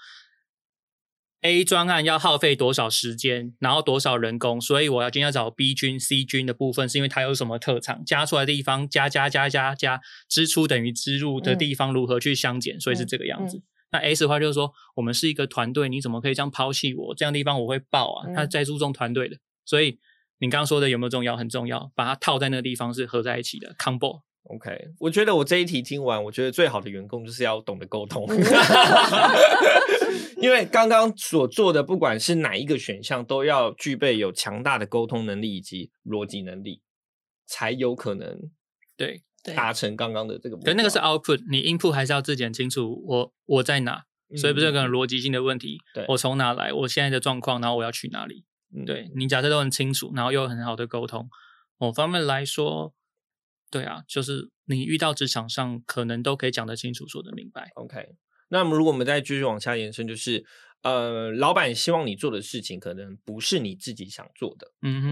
[1.44, 13.62] A 专案要耗费多少时间，然后多少人工，所以我要今天要找 B 军、C 军的部分，是因为它有什么特长，加出来的地方加加加加加，支出等于支入的地方如何去相减，所以是这个样子。
[13.92, 17.14] 那 S 的话就是说，我们是一个团队，你怎么可以这样抛弃我？
[17.14, 18.26] 这样地方我会爆啊！
[18.34, 19.98] 他在注重团队的，所以
[20.38, 21.36] 你刚刚说的有没有重要？
[21.36, 24.22] 很重要，把它套在那个地方是合在一起的 combo。
[24.44, 28.26] OK，我觉得我这一题听完，我觉得最好的员工就是要懂得沟通，
[30.36, 36.82] 因为刚刚所做的不管是哪一个选项，都要具备有强大的沟通能力以及逻辑能力，
[37.46, 38.38] 才有可能
[38.96, 39.22] 对
[39.54, 40.56] 达成刚刚的这个。
[40.58, 44.04] 可那个是 output，你 input 还是要自己很清楚，我我在哪，
[44.36, 45.78] 所以不是有个逻辑性的问题。
[45.94, 48.44] 对，我从哪来，我现在的状况，然后我要去哪里？
[48.84, 51.28] 对你假设都很清楚，然后又有很好的沟通，
[51.78, 52.94] 某方面来说。
[53.70, 57.72] 对啊，就是你遇到职场上可能都可以讲得清楚，说得明白。
[57.74, 58.14] OK，
[58.54, 60.44] 那么如果我们再继续往下延伸，就是
[60.82, 64.70] 呃，老板希望你做的事情可能不是你自己想做的。
[64.82, 65.02] 嗯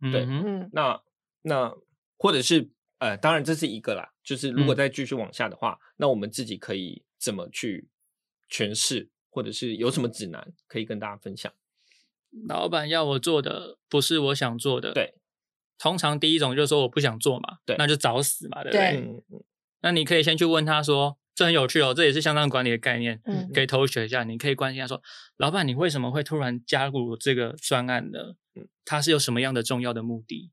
[0.00, 0.98] 哼，对，嗯，那
[1.42, 1.76] 那
[2.16, 7.88] 或者是呃，当然这是一个啦，就是如果再继续往下的话，那我们自己可以怎么去
[8.50, 11.52] 诠释，或者是有什么指南可以跟大家分享？
[12.48, 15.14] 老板要我做的不是我想做的，对。
[15.78, 19.42] 通常第一种就是说我不想做嘛，对，那就找死嘛，对不对？
[19.82, 24.24] 那你可以先去问他说，这很有趣哦，这也是相当管理的概念，嗯，可以偷学一下。
[24.24, 25.00] 你可以关心他说，
[25.36, 28.18] 老板，你为什么会突然加入这个专案呢？
[28.54, 30.50] 嗯，他是有什么样的重要的目的？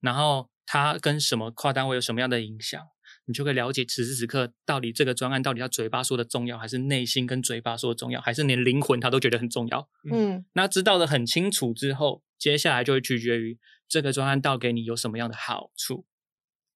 [0.00, 2.80] 然后他跟什么跨单位有什么样的影响，
[3.26, 9.88] 你就可以了解此时此刻到底这个专案到底他嘴巴说的重要，还是内心跟嘴巴说的重要，还是连灵魂他都觉得很重要。
[10.12, 13.58] 嗯，那知道的很清楚之后，接下来就会取决于
[13.88, 16.06] 这个专案到给你有什么样的好处。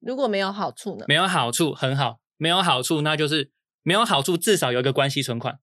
[0.00, 1.04] 如果没有好处呢？
[1.06, 3.50] 没有好处很好，没有好处那就是
[3.82, 5.58] 没有好处，至少有一个关系存款。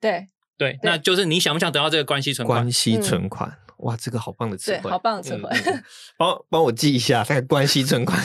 [0.00, 2.62] 对对，那就是你想不想得到这个关系存款？
[2.62, 3.58] 关系存款。
[3.78, 5.48] 哇，这个好棒的词汇，好棒的词汇，
[6.18, 8.20] 帮帮我记一下，看关系存款，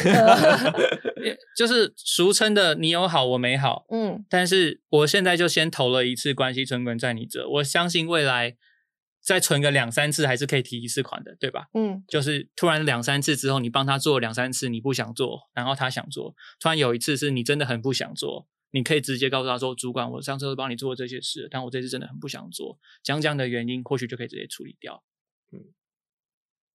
[1.55, 8.55] 就是俗称的你有好我没好，嗯，但是我现在就先投了一次关系存款在你这，我相信未来
[9.23, 11.69] 再存个两三次还是可以提一次款的，对吧？
[11.73, 25.01] 嗯，就是突然两三次之后，你帮他做两三次，你不想做，然后他想做，突然有一次是你真的很不想做，你可以直接告诉他说，主管，我上次都帮你做这些事，但我这次真的很不想做，讲讲的原因，或许就可以直接处理掉。
[25.53, 25.71] 嗯，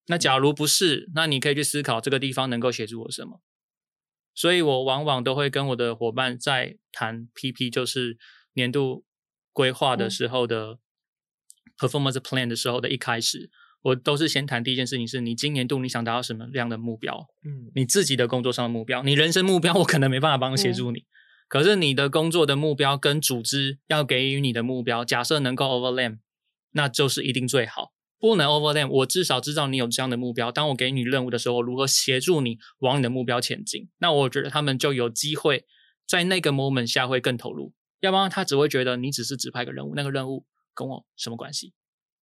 [0.06, 3.42] 那假如不是，那你可以去思考这个地方能够协助我什么。
[4.34, 8.16] 所以我往往都会跟我的伙伴在谈 PP，就是
[8.54, 9.04] 年度
[9.52, 10.78] 规划的时候的
[11.78, 13.48] performance plan 的时候的一开始，
[13.82, 17.26] 我都是先谈第一件事情，是你今年度你想达到什么样的目标？
[17.44, 21.04] 嗯，你自己的工作上的目标，你人生目标，我可能没办法帮协助你。
[21.48, 26.18] 可是你的工作的目标跟组织要给予你的目标，假设能够 overlap，
[26.72, 27.92] 那就是一定最好。
[28.20, 30.50] 不能 overlap，我至少知道你有这样的目标。
[30.50, 33.88] 当我给你任务的时候，如何协助你往你的目标前进？
[33.98, 35.64] 那我觉得他们就有机会
[36.06, 37.72] 在那个 moment 下会更投入。
[38.00, 40.44] 要不然他只会觉得你只是指派个任务，那个任务
[40.78, 41.74] 跟我什么关系？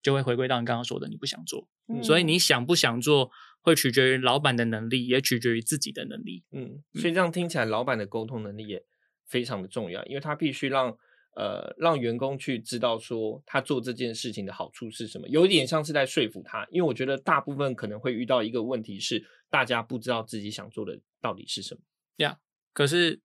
[0.02, 1.68] 就会回归到你刚刚说的，你不想做。
[2.02, 6.44] 所以你想不想做，会取决于老板的能力，也取决于自己的能力。
[6.52, 8.82] 嗯，所以这样听起来，老板的沟通能力也
[9.26, 10.96] 非常的重要，因为他必须让。
[11.38, 16.66] 呃，让员工去知道说他做这件事情的好处是什么，有一点像是在说服他。
[16.70, 21.82] 因为我觉得大部分可能会遇到一个问题是，大家不知道自己想做的到底是什么。
[22.24, 22.38] 呀，
[22.72, 23.20] 可是，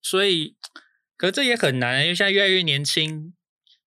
[0.00, 0.56] 所以，
[1.18, 3.34] 可是这也很难，因为现在越来越年轻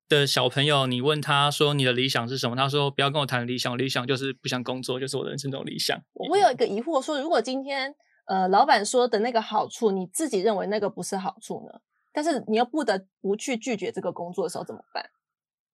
[0.08, 6.00] 的小朋友，你问他说你的理想是什么，他说不要跟我谈理想，理想就是不想工作，就是我的人生中理想。
[6.30, 7.94] 我有一个疑惑，说如果今天
[8.28, 11.80] 呃老板说的那个好处，你自己认为那个不是好处呢？
[12.14, 15.10] 但是你又不得不去拒绝这个工作的时候怎么办？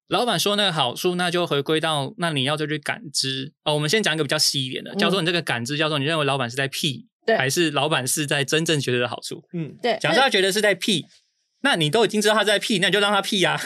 [0.07, 3.75] 老板说那个好处，那就回归到那你要就去感知哦。
[3.75, 9.43] 我们先讲一个比较细一点的，叫做你这个感知，叫做你认为老板是在屁，对还是老板是在真正觉得的好处？
[9.53, 9.97] 嗯，对。
[10.01, 11.05] 假设他觉得是在屁，
[11.61, 13.59] 那你都已经知道他在屁，那你就让他屁呀。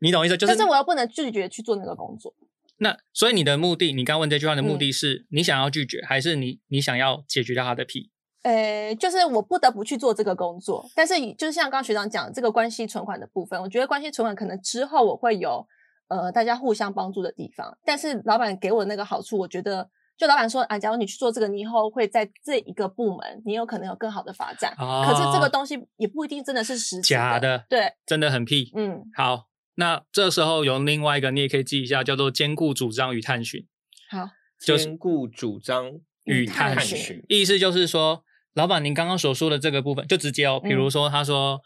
[0.00, 0.36] 你懂意思？
[0.36, 2.34] 就是，但是我又不能拒绝去做那个工作。
[2.78, 8.10] 那所以你的目的，你刚问这句话的目的是你想要拒绝，还是你你想要解决掉他的屁？
[8.42, 15.66] 呃，就是我不得不去做这个工作，但是就是像刚学长讲这个关系存款的部分，我觉得关系存款可能之后我会有
[16.06, 24.72] 呃大家互相帮助的地方，但是老板给我的那个好处，我觉得就老板说啊，假如你去做这个，你以后会在这一个部门，你有可能有更好的发展。
[24.76, 28.70] 可是这个东西也不一定真的是实假的，对，真的很屁。
[28.76, 29.47] 嗯，好，
[29.78, 33.66] 那这时候有另外一个你也可以记一下，叫做兼顾主张与探寻。
[34.10, 38.24] 好，兼顾主张与探寻，意思就是说。
[38.54, 41.60] 老板，您刚刚所说的这个部分，就直接哦，比如说他说，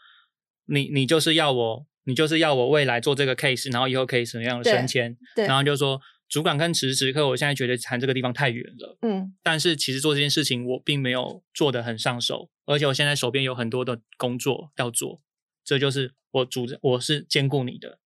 [0.67, 5.99] 你你就是要我，你就是要我未来做这个 case，然后以后可以什么样的升迁，对，然后就说
[6.29, 15.19] 主管跟此时此刻，我现在觉得谈这个地方太远了，嗯，但是其实做这件事情我并没有做得很上手，而且我现在手边有很多的工作要做，
[15.65, 17.97] 这就是我主我是兼顾你的，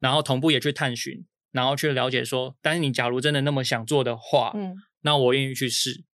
[0.00, 6.04] 然后同步也去探寻，然后去了解说，但是你假如真的那么想做的话，嗯，那我愿意去试。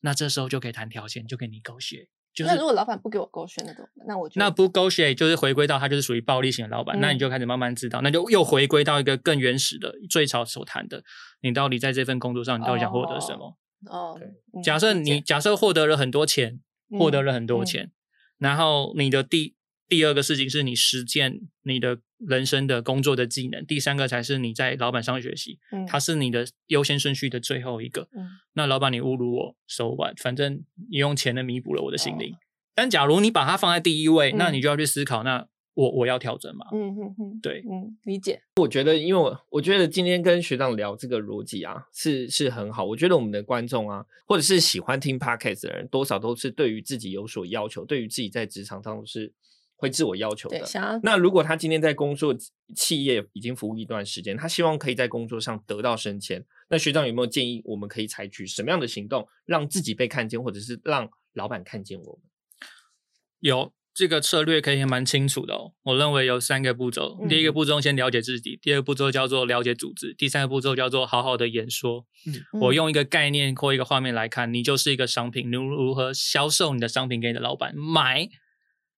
[0.00, 2.08] 那这时候就可以谈条件，就给你勾血。
[2.34, 11.04] 就是那如果老板不给我勾选那种，那我那不勾血就是回归到他就是属于暴力型的老板，那你就开始慢慢知道，那就又回归到一个更原始的最早所谈的，
[11.42, 13.58] 你到底在这份工作上你到底想获得什么？
[13.90, 14.18] 哦，
[14.64, 16.60] 假设你假设获得了很多钱，
[16.98, 17.92] 获得了很多钱，
[18.38, 19.54] 然后你的第。
[19.88, 32.34] 第二个事情是你实践你的人生的工作的技能，第三个才是你在老板上学习，嗯，它是你的优先顺序的最后一个，嗯，那老板你侮辱我手腕，反正你用钱的弥补了我的心灵，
[32.74, 38.40] 但假如你把它放在第一位，那你就要去思考，那我我要调整嘛，嗯嗯嗯，对，嗯，理解。
[38.60, 42.84] 我觉得，因为我我觉得今天跟学长聊这个逻辑啊，是是很好。
[42.84, 49.32] 我觉得我们的观众啊，或者是喜欢听 podcast 的人，多少都是对于自己有所要求，对于自己在职场上是。
[49.82, 50.64] 会自我要求的。
[51.02, 52.32] 那如果他今天在工作
[52.76, 62.22] 企业已经服务一段时间，他希望可以在工作上得到升迁，那学长有没有建议，我们可以采取什么样的行动，让自己被看见，或者是让老板看见我们？
[63.40, 65.72] 有，这个策略可以蛮清楚的哦。
[65.82, 72.06] 我认为有三个步骤：第一个步骤先了解自己；第二个步骤叫做了解组织；第三个步骤叫做好好的演说。
[72.24, 78.28] 嗯，我用一个概念或一个画面来看，你就是一个商品，你如何销售你的商品给你的老板买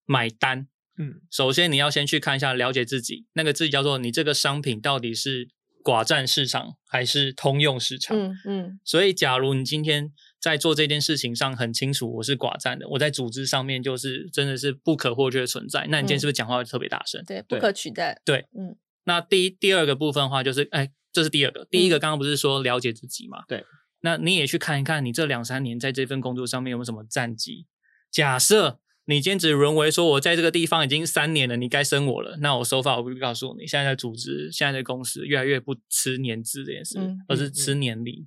[0.05, 0.68] 买单？
[0.97, 5.49] 嗯，首先你要先去看一下了解自己，那个自己叫做你这个商品到底是
[5.82, 8.16] 寡占市场还是通用市场？
[8.16, 8.80] 嗯嗯。
[8.84, 17.24] 所以，假如你今天在做这件事情上很清楚，我是寡占的，我在组织上面就是真的是不可或缺的存在，那你今天是不是讲话会特别大声？
[17.26, 18.20] 对，不可取代。
[18.24, 18.76] 对，嗯。
[19.05, 21.66] 那第一、第二个部分的话，就是哎，这是第二个。
[21.70, 23.42] 第一个刚刚不是说了解自己嘛？
[23.49, 23.64] 对。
[24.03, 27.66] 那你也去看一看，你这两三年在这份工作上面有没有什么战绩？
[28.12, 28.78] 假设。
[29.07, 32.39] 你兼职沦为说，我在这个地方已经三年了，你该升我了。
[32.39, 36.99] 那我手法我不告诉你，现在的组织、现在的公司越来越不吃年资这件事，
[37.29, 38.27] 而是吃年龄，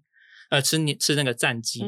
[0.50, 1.84] 呃，吃年吃那个战绩。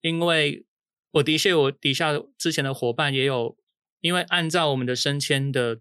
[0.00, 0.66] 因为
[1.12, 3.56] 我的确，我底下之前的伙伴也有，
[4.00, 5.80] 因为按照我们的升迁的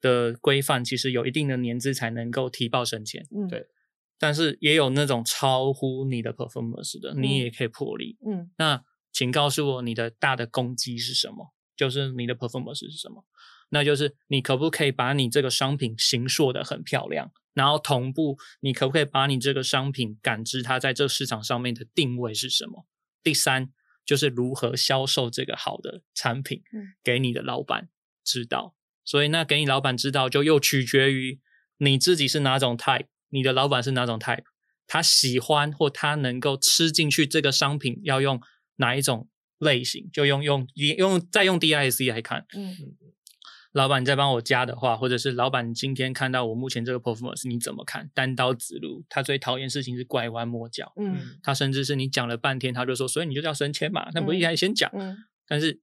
[0.00, 3.26] 的规范，其实有一定的年资才能够提报升迁。
[3.34, 3.66] 嗯，对。
[4.18, 8.18] 但是也有那种超乎你的 performance 的，你也可以破例。
[8.26, 11.54] 嗯，那请告诉我你的大的攻击是什么？
[11.80, 13.24] 就是你的 performance 是什么？
[13.70, 22.86] 那就是你可不可以把你这个商品形塑的很漂亮，然后同步，你可不可以把你这个商品感知它在这市场上面的定位是什么？
[23.22, 23.70] 第三
[24.04, 26.62] 就是如何销售这个好的产品
[27.02, 27.88] 给你的老板
[28.22, 28.74] 知道。
[29.06, 31.40] 所以那给你老板知道，就又取决于
[31.78, 34.44] 你自己是哪种 type，你的老板是哪种 type，
[34.86, 38.38] 他喜欢或他能够吃进去这个商品，要用
[38.76, 39.29] 哪一种？
[39.60, 42.74] 类型就用用用再用 DIC 来看，嗯，
[43.72, 48.10] 老板你再帮我加的话，或者是老板今天看到我目前这个 performance 你怎么看？
[48.14, 55.78] 单刀直入，他最讨厌事情是拐弯抹角，嗯，他甚至是你讲了半天，他就说，所以你就叫升迁嘛，那不一开始先讲，嗯，但是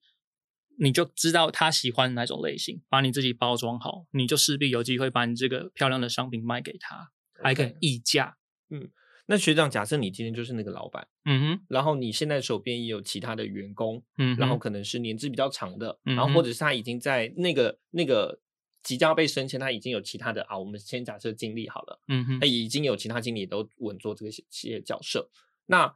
[0.80, 7.11] 你就知道他喜欢哪种类型，把你自己包装好，你就势必有机会把你这个漂亮的商品卖给他，
[7.41, 8.38] 还可以溢价，
[8.69, 8.89] 嗯。
[9.30, 18.39] 那学长，假设你今天就是那个老板，嗯哼，然后你现在手边也有其他的员工，嗯，然后可能是年资比较长的，然后或者是他已经在那个那个
[18.82, 25.30] 即将被升迁，他已经有其他的啊，我们先假设经历好了，嗯哼，他已经有其他经理都稳坐这个企业角色，
[25.65, 25.93] 那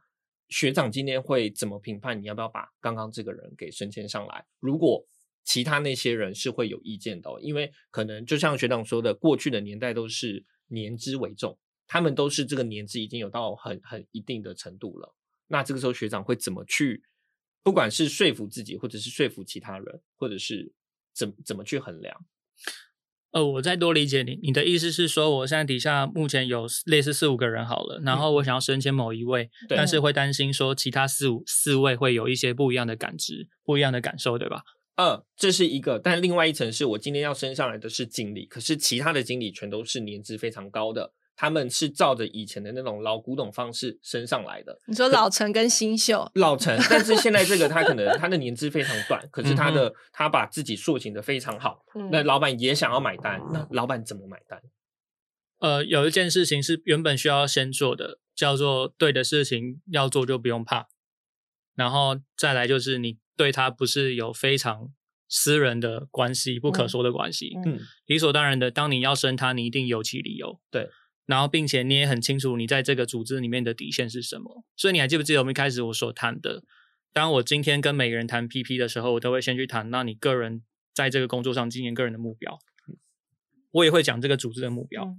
[0.50, 4.44] 学长今天会怎么评判你要不要把刚刚这个人给升迁上来？
[4.60, 5.06] 如果
[5.42, 11.58] 其他那些人是会有意见的，哦因为可能就像学长说的，过去的年代都是年资为重。
[11.92, 15.14] 他们都是这个年纪已经有到很很一定的程度了，
[15.48, 17.02] 那这个时候学长会怎么去，
[17.62, 20.72] 不管是说服自己，或者是说服其他人，或者是
[21.12, 22.24] 怎怎么去衡量？
[23.32, 34.62] 呃，我再多理解你，你的意思是说，我现在底下目前有类似四五个人好了，然后我想要升迁某一位，但是会担心说其他四五四位会有一些不一样的感知、不一样的感受，对吧？
[34.96, 41.12] 嗯，这是一个，但另外一层是我今天要升上来的是经理，可是其他的经理全都是年资非常高的。
[41.34, 44.78] 他们是照着以前的那种老古董方式升上来的。
[44.86, 51.84] 你说老陈跟新秀，老陈，但是现在这个他可能他的年资非常短，可是他的他把自己塑形的非常好。
[52.10, 54.60] 那老板也想要买单，那老板怎么买单？
[55.58, 60.88] 呃，有一件事情是原本需要先做的，叫做对的事情要做就不用怕。
[61.74, 64.88] 然后再来就是你对他不是有非常
[65.28, 67.56] 私人的关系、不可说的关系。
[67.64, 70.60] 嗯，理所当然的，当你要升他，你一定有其理由。
[70.70, 70.90] 对。
[71.26, 74.64] 然后，并且你也很清楚你在这个组织里面的底线是什么。
[74.76, 76.64] 所以你还记不记得我们一开始我所谈的？
[77.12, 80.62] 当我今天跟每个人谈 PP 的时候，我都会先去谈，那你个人
[80.92, 82.58] 在这个工作上今年个人的目标。
[83.70, 85.16] 我也会讲这个组织的目标，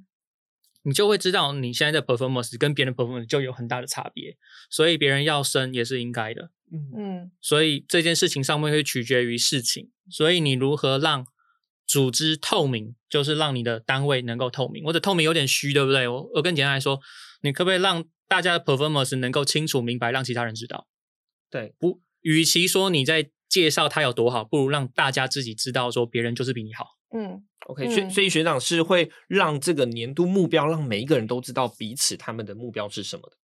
[0.84, 4.38] 你就会知道你现在的 performance 跟别人 performance 就有很大的差别。
[4.70, 6.51] 所以别人要升也是应该的。
[6.72, 7.32] 嗯嗯。
[7.39, 9.89] 所以这件事情上面会取决于事情。
[10.10, 11.26] 所以你如何让？
[11.94, 16.08] 组织透明就是让你的单位能够透明，或者透明有点虚，对不对？
[16.08, 17.00] 我我更简单来说，
[17.44, 20.88] 你可不可以让大家的 performance 能够清楚明白，让其他人知道？
[21.52, 26.88] 对，不，与其说你在介绍他有多好，不如让大家自己知道，说别人就是比你好。
[27.16, 33.38] 嗯，OK，所以所以学长是会让这个年度目标，让每一个人都知道彼此他们的目标是什么的，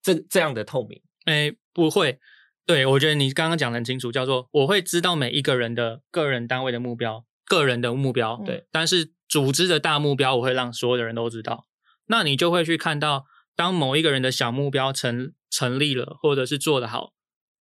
[0.00, 1.02] 这这样的透明？
[1.26, 2.18] 哎，不会。
[2.66, 7.26] 对我觉得你刚刚讲的很清楚，叫做我会知道每一个人的个人单位的目标。
[7.50, 11.66] 个人的目标对，但是组织的大目标我会让所有的人都知道。
[12.06, 13.24] 那你就会去看到，
[13.56, 17.12] 当某一个人的小目标成成立了，或者是做得好，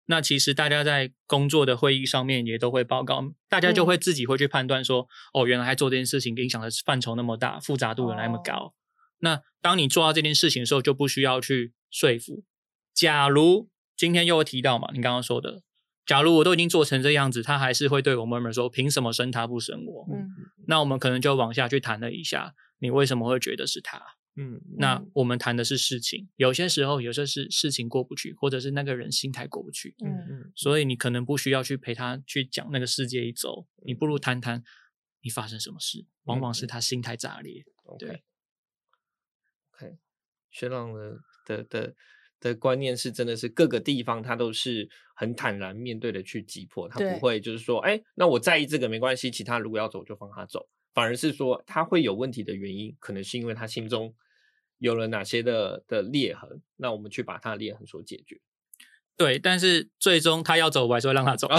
[0.04, 8.74] 那其实大家在工作的会议上面也都会报告，大家就会自己会去判断说，哦，原来做这件事情影响的范畴那么大，复杂度原来那么高。
[9.20, 12.44] 那当你做到这件事情的时候，就不需要去说服。
[12.92, 15.62] 假如今天又会提到嘛，你刚刚说的。
[16.08, 20.06] 假如我都已经做成这样子，他还是会对我们们说，凭什么生他不生我？
[20.10, 20.26] 嗯，
[20.66, 24.02] 那我们可能就往下去谈了一下，你为什么会觉得是他？
[24.34, 29.94] 嗯，那我们谈的是事情，有些时候有些是事情过不去，或者是那个人心态过不去。
[30.02, 30.08] 嗯。
[30.30, 34.64] 嗯，所以你可能不需要去陪他去讲那个世界一周，你不如谈谈
[35.20, 37.64] 你发生什么事，往往是他心态炸裂。
[37.98, 38.22] 对
[39.74, 39.98] ，OK，
[40.50, 41.94] 学长的的的
[42.40, 54.14] 的观念是真的是各个地方他都是很坦然面对的去击破，他不会就是说，哎，那我在意这个没关系，其他如果要走就放他走，反而是说他会有问题的原因，可能是因为他心中。
[54.80, 56.62] 有了哪些的的裂痕？
[56.76, 58.40] 那我们去把他的裂痕所解决。
[59.16, 61.48] 对，但是最终他要走，我还是会让他走。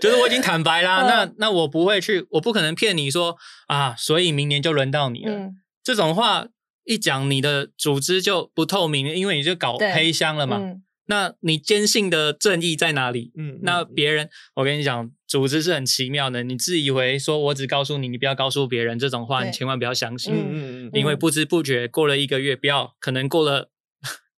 [0.00, 5.50] 就是我已经坦白啦，那那我不会去，我不可能骗你说啊，所以明年就轮到你了。
[5.84, 6.48] 这种话
[6.84, 10.76] 一讲，你的组织就不透明，因为你就搞黑箱了嘛。
[11.06, 13.32] 那你坚信的正义在哪里？
[13.36, 16.44] 嗯，那别人，我跟你讲，组织是很奇妙的。
[16.44, 20.32] 你自以为说我只告诉你，你不要告诉别人这种话，你千万不要相信。
[20.32, 23.71] 嗯嗯嗯，因为不知不觉过了一个月，不要可能过了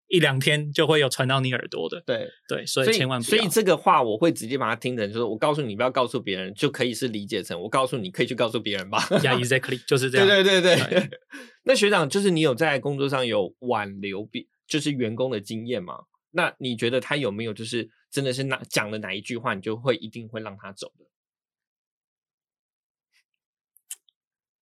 [0.09, 2.03] 一两天就会有传到你耳朵的。
[2.07, 8.99] 对对，所以千万所以这个话我会直接把它听成，就是我告诉你不要告诉别人，就可以是理解成我告诉你可以去告诉别人吧。
[9.01, 10.27] Yeah, exactly，就是这样。
[10.27, 11.11] 对对对对。
[11.65, 16.05] 那学长，就是你有在工作上有挽留比就是员工的经验吗？
[16.33, 21.05] 那你觉得他有没有就是真的是哪讲了哪一句话，你就会一定会让他走的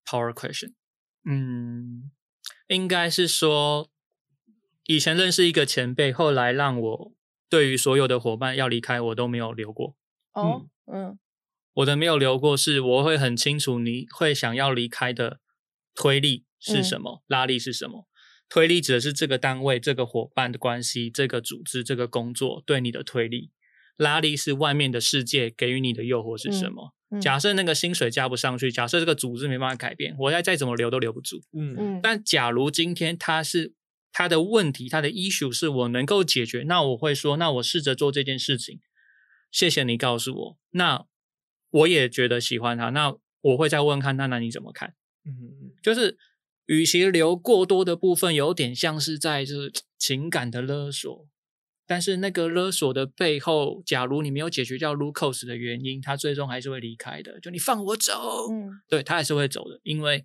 [0.05, 0.75] ？Power question，
[1.25, 2.11] 嗯，
[2.69, 3.89] 应该是说
[4.85, 7.13] 以前认识一个前辈，后来让我
[7.49, 9.95] 对于所有的伙伴要离开，我都没有留过。
[10.33, 11.19] 哦，嗯，
[11.75, 15.41] 我的没有留过，是我会很清楚你会想要离开的
[15.95, 18.09] 推力是什么，拉力是什么。
[18.49, 23.51] 推力指的是这个单位、这个伙伴的关系、这个组织、这个工作对你的推力；
[23.97, 26.93] 拉力是外面的世界给予你的诱惑是什么？
[27.21, 31.43] 假设那个薪水加不上去，假设这个组织没办法改变，我再再怎么留都留不住。
[31.53, 32.01] 嗯嗯。
[32.03, 33.75] 但假如今天他是
[34.13, 38.81] 他的问题，他的 issue 是我能够解决，那我会说，那我试着做这件事情。
[39.51, 41.07] 谢谢你告诉我，那
[41.71, 44.95] 我也觉得喜欢他，那我会再问看，那那你怎么看？
[45.25, 46.19] 嗯嗯，就是。
[46.67, 51.29] 与其留过多的部分，有点像是在就是 情感的勒索，
[51.87, 57.41] 但是那个勒索的背后，假如你没有解决掉 Lucas 的原因，他最终还是会离开的。
[57.41, 60.25] 就你放我走，嗯，对他还是会走的，因为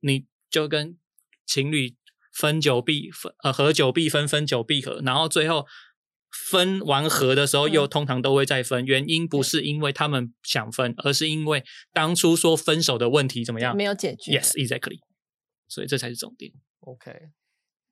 [0.00, 0.96] 你就跟
[1.44, 1.94] 情侣
[2.38, 5.64] 分久必分，呃，合久必分，分久必合，然后最后
[6.50, 8.84] 分完合的时候，又通常都会再分。
[8.84, 11.64] 原因不是因为他们想分，而是因为
[11.94, 14.98] 当初说分手的问题怎么样没有解决？Yes, exactly.
[15.66, 16.52] 所以这才是重点。
[16.80, 17.10] OK，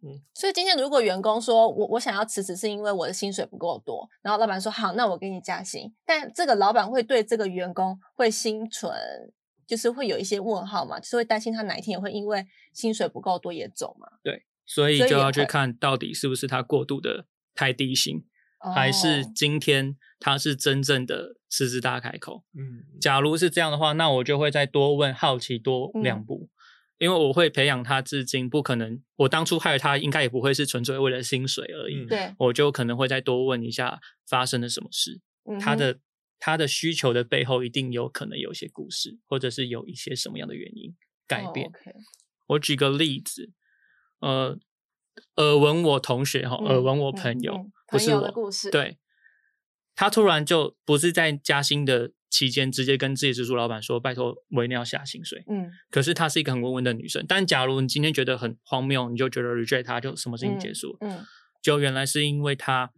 [0.02, 8.92] 嗯，所以今天如果员工说我我想要辞职是因为我的薪水不够多，然后老板说好，那我给你加薪，但这个老板会对这个员工会心存，
[9.66, 14.08] 就是会有一些问号嘛，就是会担心他哪一天也会因为薪水不够多也走嘛。
[14.22, 18.24] 对，所以就要去看到底是不是他过度的太低薪，
[18.74, 22.44] 还是今天他是真正的狮子大开口。
[22.56, 26.48] 嗯，假如是这样的话，那我就会再多问，好奇多两步。
[26.98, 29.02] 因为我会培养他，至今不可能。
[29.16, 32.06] 我当初害他，应该也不会是纯粹为了薪水而已。
[32.06, 35.20] 对，我就可能会再多问一下发生了什么事，
[35.60, 35.98] 他的
[36.44, 40.94] 他的需求的背后一定有可能有一些故事，或者是有一些什么样的原因
[41.26, 41.72] 改变。
[42.48, 43.50] 我举个例子，
[44.18, 44.58] 呃，
[45.36, 48.98] 耳闻我同学哈，耳闻我朋友，不是我故事，对，
[49.94, 52.12] 他突然就不是在加薪的。
[52.30, 57.24] 期间直接跟自己直属老板说：“拜托，我一定要下薪水。”嗯，可是她是一个很温文的女生。
[57.28, 60.96] 但假如你今天觉得很荒谬，你就觉得 reject 她，就什么事情结束？
[61.00, 61.24] 嗯，
[61.62, 62.90] 就原来是因为她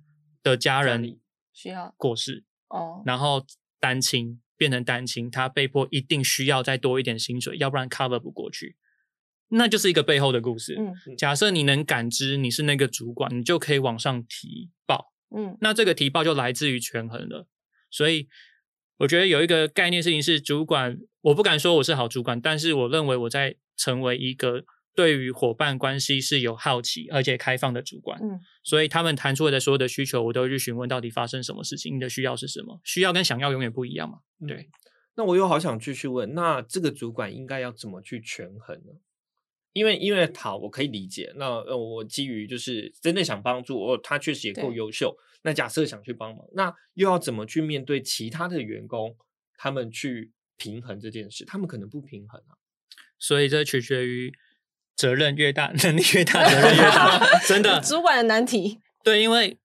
[0.42, 1.20] 的家人
[1.52, 3.44] 需要过世哦，然后
[3.80, 8.76] 单亲变成单亲，他被迫一定需要再多一点薪水，要不然 cover 不过去。
[9.48, 10.76] 那就是一个背后的故事。
[10.78, 15.12] 嗯，假设你能感知你是那个主管，你就可以往上提报。
[15.36, 17.46] 嗯，那这个提报就来自于权衡了，
[17.90, 18.28] 所以。
[19.00, 24.64] 我觉得有一个概念事情是，主管我不敢说我是好主管，但是我认为我在成为一个
[24.96, 28.18] 对于伙伴关系是有好奇而且开放的主管。
[28.20, 32.80] 嗯，所以他们谈出来的所有的需求，我都会去询问到底发生什么事情，你的需要是什么？
[32.82, 34.18] 需要跟想要永远不一样嘛？
[34.48, 34.68] 对。
[35.14, 38.92] 那我又好想继续问，那这个主管应该要怎么去权衡呢？
[39.72, 41.32] 因为因为好，我可以理解。
[41.36, 45.14] 那呃，我基于就是真的想帮助，哦，他确实也够优秀。
[45.42, 49.16] 那假设想去帮忙，那又要怎么去面对其他的员工？
[49.58, 52.56] 他们去平衡这件事，他们可能不平衡啊。
[53.18, 54.30] 所以这取决于
[54.96, 57.40] 责任越大，能力越大， 责任越大。
[57.46, 58.80] 真的， 主管的难题。
[59.04, 59.58] 对，因为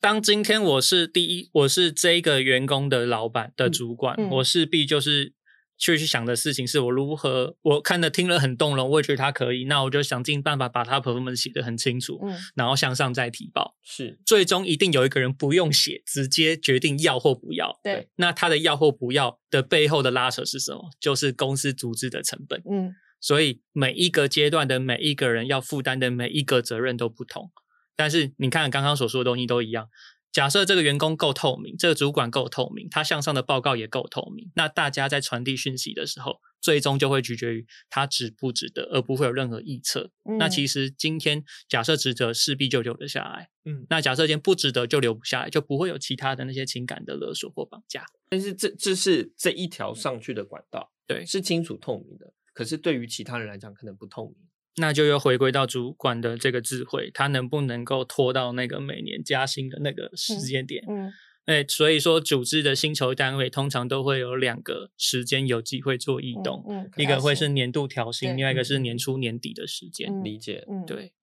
[0.00, 5.32] 当今天我是第一，我是这个员工的老板的主管，我势必就是
[5.78, 20.90] 去去想的事情是我如何，我看的听了很动容，我也觉得他可以，那我就想尽办法把他 performance 写得很清楚，嗯，然后向上再提报，是，最终一定有一个人不用写，直接决定要或不要，对，那他的要或不要的背后的拉扯是什么？
[21.00, 27.50] 就是公司组织的成本，嗯，所以每一个阶段的每一个人要负担的每一个责任都不同。
[27.96, 29.88] 但是你看刚刚所说的东西都一样。
[30.32, 40.12] 假设这个员工够透明，这个主管够透明，他向上的报告也够透明，那大家在传递讯息的时候，最终就会取决于他值不值得，而不会有任何臆测。
[40.38, 43.48] 那其实今天假设值得，势必就留得下来。
[43.64, 48.04] 嗯，那假设今天不值得，就留不下来，就不会有其他的那些情感的勒索或绑架。
[48.28, 52.32] 但是这这是这一条上去的管道，对，是清楚透明的。
[52.60, 54.36] 可是对于其他人来讲，可能不透明。
[54.76, 60.84] 那就又回归到主管的这个智慧，他能不能够拖到那个每年加薪的那个时间点？
[60.86, 61.10] 嗯，
[61.46, 70.22] 哎，所以说组织的薪酬单位通常都会有两个时间有机会做异动，嗯一个会是年度调薪，另外一个是年初年底的时间。
[70.22, 71.14] 理解，对，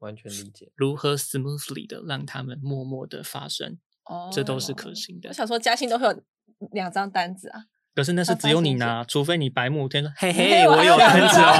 [0.00, 0.72] 完全理解。
[0.74, 3.78] 如何 smoothly 的让他们默默的发生？
[4.06, 5.28] 哦，这都是可行的。
[5.28, 6.24] 我想说加薪都会有
[6.72, 7.66] 两张单子啊。
[7.94, 11.52] 可是那是只有你拿，除非你白目天说 嘿嘿，我有单子哦。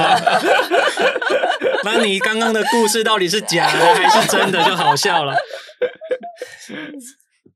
[1.85, 4.63] 那你刚刚的故事到底是假的还是真的？
[4.65, 5.35] 就好笑了。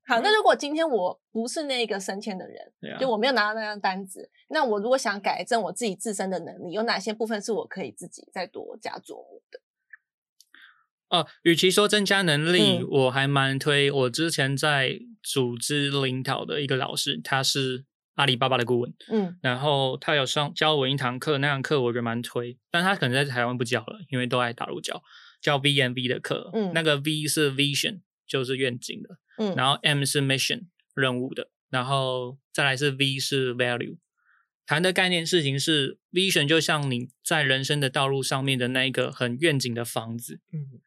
[0.07, 9.59] 好，那如果今天我不是那个升迁的人，就我没有拿到那张单子，那我如果想改正我自己自身的能力，有哪些部分是我可以自己再多加琢磨的？
[11.09, 17.83] 哦，与其说增加能力，我还蛮推我之前在组织领导的一个老师，他是。
[18.19, 25.01] 阿里巴巴的顾问，嗯，然后他有上教我一堂课，那堂课我觉得蛮推，但他可能在台湾不教了，因为都在大陆教，
[25.41, 30.63] 叫 V M V 的课，嗯，那个 V 是 Vision，就是愿景的，嗯，然后 M 是 Mission
[30.93, 33.95] 任务的，然后再来是 V 是 Value，
[34.65, 40.81] 谈的概念事情是 Vision 就像你在人生的道路上面的那一个很愿景的房子，嗯，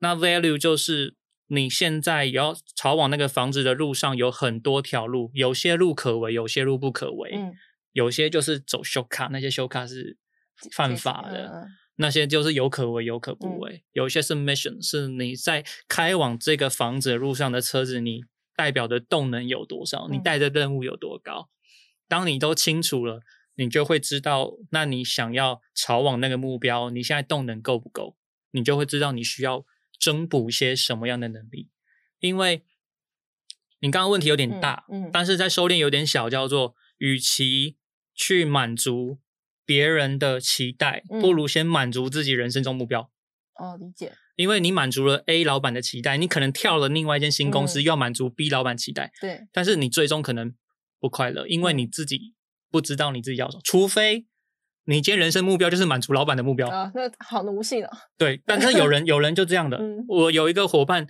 [0.00, 1.16] 那 Value 就是。
[1.48, 7.30] 你现在要朝往那个房子的路上有很多条路，有些路可为，有些路不可为。
[7.34, 7.54] 嗯，
[7.92, 10.16] 有些就是走修卡，那些修卡是
[10.72, 11.48] 犯法的；
[11.96, 13.84] 那些就是有可为，有可不为。
[13.92, 18.22] 有些是 mission，是你在开往这个房子的路上的车子，你
[18.56, 21.48] 代表的动能有多少，你带的任务有多高。
[22.08, 23.20] 当你都清楚了，
[23.54, 28.16] 你就会知道，那你想要朝往那个目标，你现在动能够不够，
[28.50, 29.64] 你就会知道你需要。
[29.98, 31.70] 增补些什么样的能力？
[32.20, 32.62] 因为
[33.80, 37.76] 你刚刚问题有点大，嗯，但是在收敛有点小，叫做与其
[38.14, 39.18] 去满足
[39.64, 43.10] 别人的期待，不如先满足自己人生中目标。
[43.54, 44.12] 哦，理解。
[44.36, 49.12] 因为你满足了 A 老板的期待，你可能跳了另外一间新公司，又要满足 B 老板期待。
[49.20, 49.46] 对。
[49.52, 50.54] 但是你最终可能
[51.00, 52.34] 不快乐，因为你自己
[52.70, 54.26] 不知道你自己要什么，除非。
[54.86, 57.98] 你今天人生目标就是满足老板的目标啊，那好奴性啊。
[58.16, 59.80] 对，但是有人 有人就这样的。
[60.08, 61.06] 我有一个伙伴，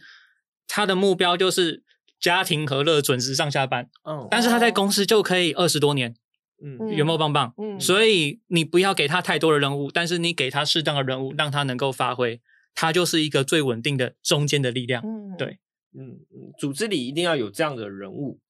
[0.67, 1.85] 他的目标就是
[2.19, 3.89] 家庭和乐，准时上下班。
[4.05, 6.17] 嗯，但是他在公司就可以二十多年。
[6.65, 7.53] 嗯，有没有棒棒？
[7.59, 12.41] 嗯，所以你不要给他太多的任务，但是你给他适当的任务，让他能够发挥，
[12.75, 15.03] 他就是一个最稳定的中间的力量。
[15.05, 15.59] 嗯，对，
[15.95, 18.41] 嗯嗯，组织里一定要有这样的人物，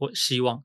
[0.00, 0.64] 我希望。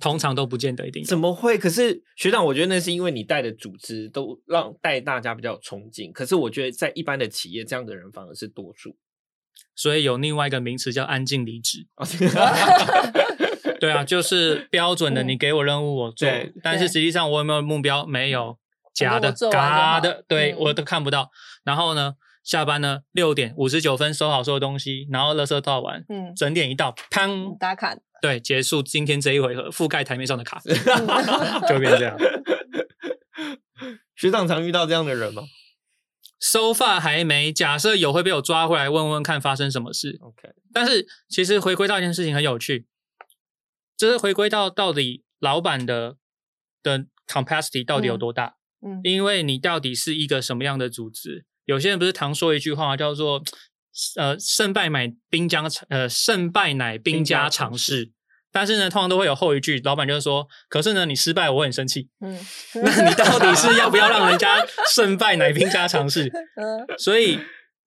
[0.00, 1.58] 通常都不见得一定怎么会？
[1.58, 6.10] 可是学长，我觉得那是因为你带的组织都让带大家比较憧憬。
[6.12, 8.96] 可是我觉得在一般的企业，这样的人反而是多数。
[9.74, 11.86] 所以有另外一个名词叫“安静离职”。
[13.80, 16.28] 对啊，就是标准的，你给我任务我做，
[16.62, 18.04] 但是实际上我有没有目标？
[18.06, 18.58] 没有，
[18.94, 21.30] 假的，假的，对我都看不到。
[21.64, 27.96] 然后呢，下班呢六点五十九分收好所有东西，然后垃圾倒完，嗯，整点一到，砰，打卡。
[28.20, 30.60] 对，结束今天这一回合，覆盖台面上的卡，
[31.68, 32.16] 就变这样。
[34.14, 35.44] 学长常遇到这样的人吗
[36.38, 37.52] ？So far 还没。
[37.52, 40.18] 假设有，会被我抓回来问问看发生什么事。
[40.20, 40.50] OK。
[40.72, 42.86] 但是其实回归到一件事情很有趣，
[43.96, 46.16] 就是回归到到底老板的
[46.82, 48.56] 的 capacity 到底有多大？
[48.86, 51.44] 嗯，因为你到底是一个什么样的组织？
[51.64, 53.42] 有些人不是常说一句话叫做。
[54.16, 58.12] 呃，胜败乃兵家常，呃，胜败乃兵家常事。
[58.52, 62.36] 但是呢，通常都会有后一句，老板就是说：“可是呢，你失败，我很生气。”嗯，
[62.82, 66.24] 那你到底是要不要让人家胜败乃兵家常事？
[66.56, 67.38] 嗯，所以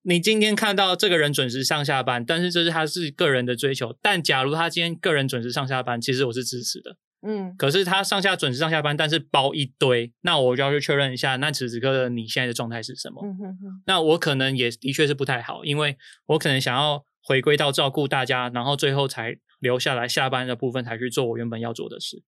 [0.04, 3.94] 你今天看到这个人准时上下班，但是这是他是个人的追求。
[4.00, 6.96] 但假如他今天个人准时上下班，其实我是支持的。
[7.26, 13.24] 嗯，可是他上下准时上下班，但是包一堆，那我就要去确认一下，那此时此刻你现在的状态是什么？
[13.24, 15.96] 嗯哼哼，那我可能也的确是不太好，因为
[16.26, 22.22] 我可能想要回归到照顾大家，然后最后才留下来下班的部分才去做我原本要做的事。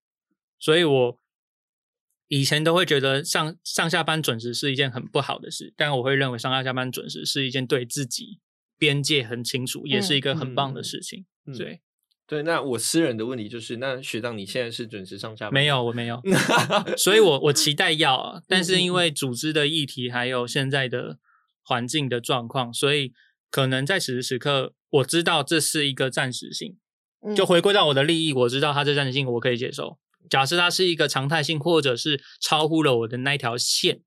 [0.58, 1.20] 所以我
[2.28, 8.40] 以前都会觉得上上下班准时是一件很不好的事，但我会认为上下班准时是一件对自己
[8.78, 11.26] 边界很清楚，也是一个很棒的事情。
[11.56, 11.82] 对。
[12.28, 15.54] 对，那我私人的问题就是，那学长你现在是准时上下班？
[15.54, 16.20] 没有，我没有，
[16.98, 21.18] 所以我我期待要，但是因为组织的议题还有现在的
[21.62, 23.12] 环境的状况，所以
[23.48, 26.76] 可能在此时此刻，我知道这是一个暂时性，
[27.36, 29.98] 就回归到我的利益，我知道它这暂时性我可以接受。
[30.28, 34.00] 假设它是一个常态性，或者是超乎了我的那条线，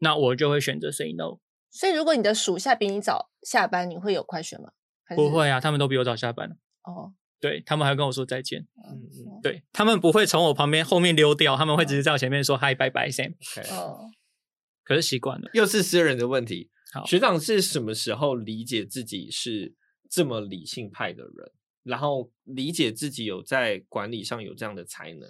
[0.00, 1.38] 那我就会选择 say no。
[1.70, 4.70] 所以如果你的属下比你早下班，你会有快选吗？
[5.14, 6.50] 不会啊，他们都比我早下班。
[6.82, 7.14] 哦。
[7.44, 13.34] 对他们还跟我说再见，嗯嗯，对他们不会从我旁边后面溜掉，他们会直接在我前面说嗨拜拜 Sam。
[13.70, 14.08] 哦，
[14.82, 16.70] 可是习惯了，又是私人的问题。
[17.04, 19.74] 学长是什么时候理解自己是
[20.08, 25.28] 这么理性派的人，然后理解自己有在管理上有这样的才能？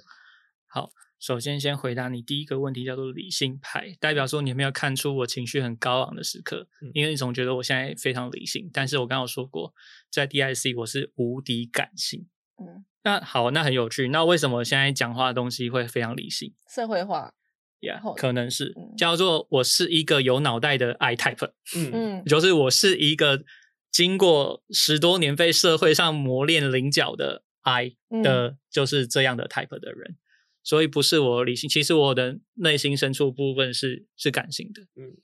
[0.69, 0.93] 好。
[1.25, 8.69] 首先，先回答你第一个问题，叫做理性派，代表说你有没有看出我情绪很高昂的时刻，因为你总觉得我现在非常理性。
[8.71, 9.73] 但是我刚刚说过，
[10.11, 12.27] 在 DIC 我是无敌感性。
[12.63, 14.09] 嗯，那好，那很有趣。
[14.09, 16.53] 那为什么现在讲话的东西会非常理性？
[16.69, 17.33] 社会化
[17.81, 21.53] ，Yeah，可能是叫做我是一个有脑袋的 I type。
[21.75, 23.43] 嗯嗯，就是我是一个
[23.91, 30.19] 经过十多年被社会上磨练棱角的 I 的，就是这样的 type 的人。
[30.65, 34.83] 所以不是我理性，其实我的内心深处部分是是感性的。
[34.97, 35.15] 嗯，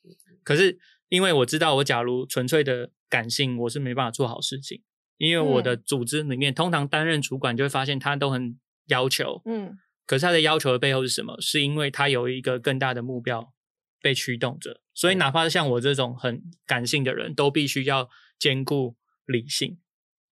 [0.44, 0.78] 可是
[1.08, 4.82] 因为我知道，我假如纯粹的感性，我是没办法做好事情。
[5.16, 9.42] 因为我的组织里面，通常担任主管就会发现他都很要求。
[9.44, 9.76] 嗯，
[10.06, 11.38] 可是他的要求的背后是什么？
[11.40, 13.52] 是因为他有一个更大的目标
[14.00, 14.80] 被驱动着。
[14.94, 19.78] 所以哪怕是像我这种很感性的人，都必须要兼顾理性。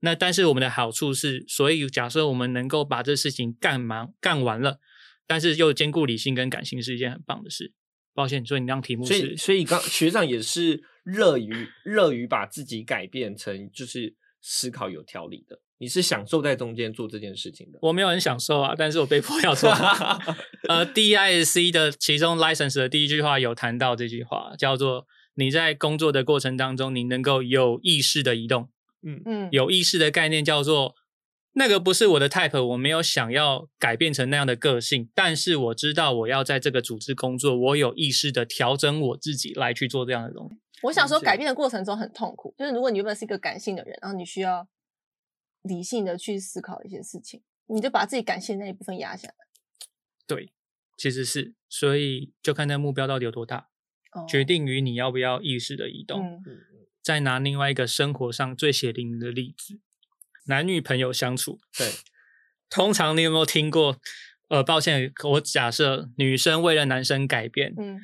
[0.01, 4.81] 那但是我们的好处是，所以假设我们能够把这事情干忙干完了。
[5.29, 7.73] 但是又兼顾理性跟感性是一件很棒的事。
[8.15, 15.61] 抱歉，所以你那题目是，所以所以刚学长也是乐于乐于把自己改变成就是思考有条理的。
[15.79, 17.79] 你是享受在中间做这件事情的。
[17.81, 19.71] 我没有很享受啊，但是我被迫要做。
[20.69, 28.69] 呃，DISC 的其中 license 的第一句话有谈到这句话，叫做你在工作的过程当中，你能够有意识的移动。
[29.07, 30.97] 嗯嗯，有意识的概念叫做。
[31.53, 40.57] 那个不是我的 type，我没有想要改变成那样的个性，但是我知道我要在这个组织工作，我有意识的调整我自己来去做这样的东西。
[40.83, 44.69] 我想说，改变的过程中很痛苦，就是如果你原本是一个感性的人，然后你需要
[45.63, 49.35] 理性的去思考一些事情，你就把自己感性那一部分压下来。
[50.27, 50.53] 对，
[50.97, 53.69] 其实是，所以就看那目标到底有多大，
[54.29, 56.41] 决定于你要不要意识的移动。
[57.03, 59.81] 再拿另外一个生活上最血淋的例子。
[60.49, 61.87] 男女朋友相处，对，
[62.69, 63.97] 通常你有没有听过？
[64.49, 68.01] 呃，抱歉，我假设女生为了男生改变，嗯，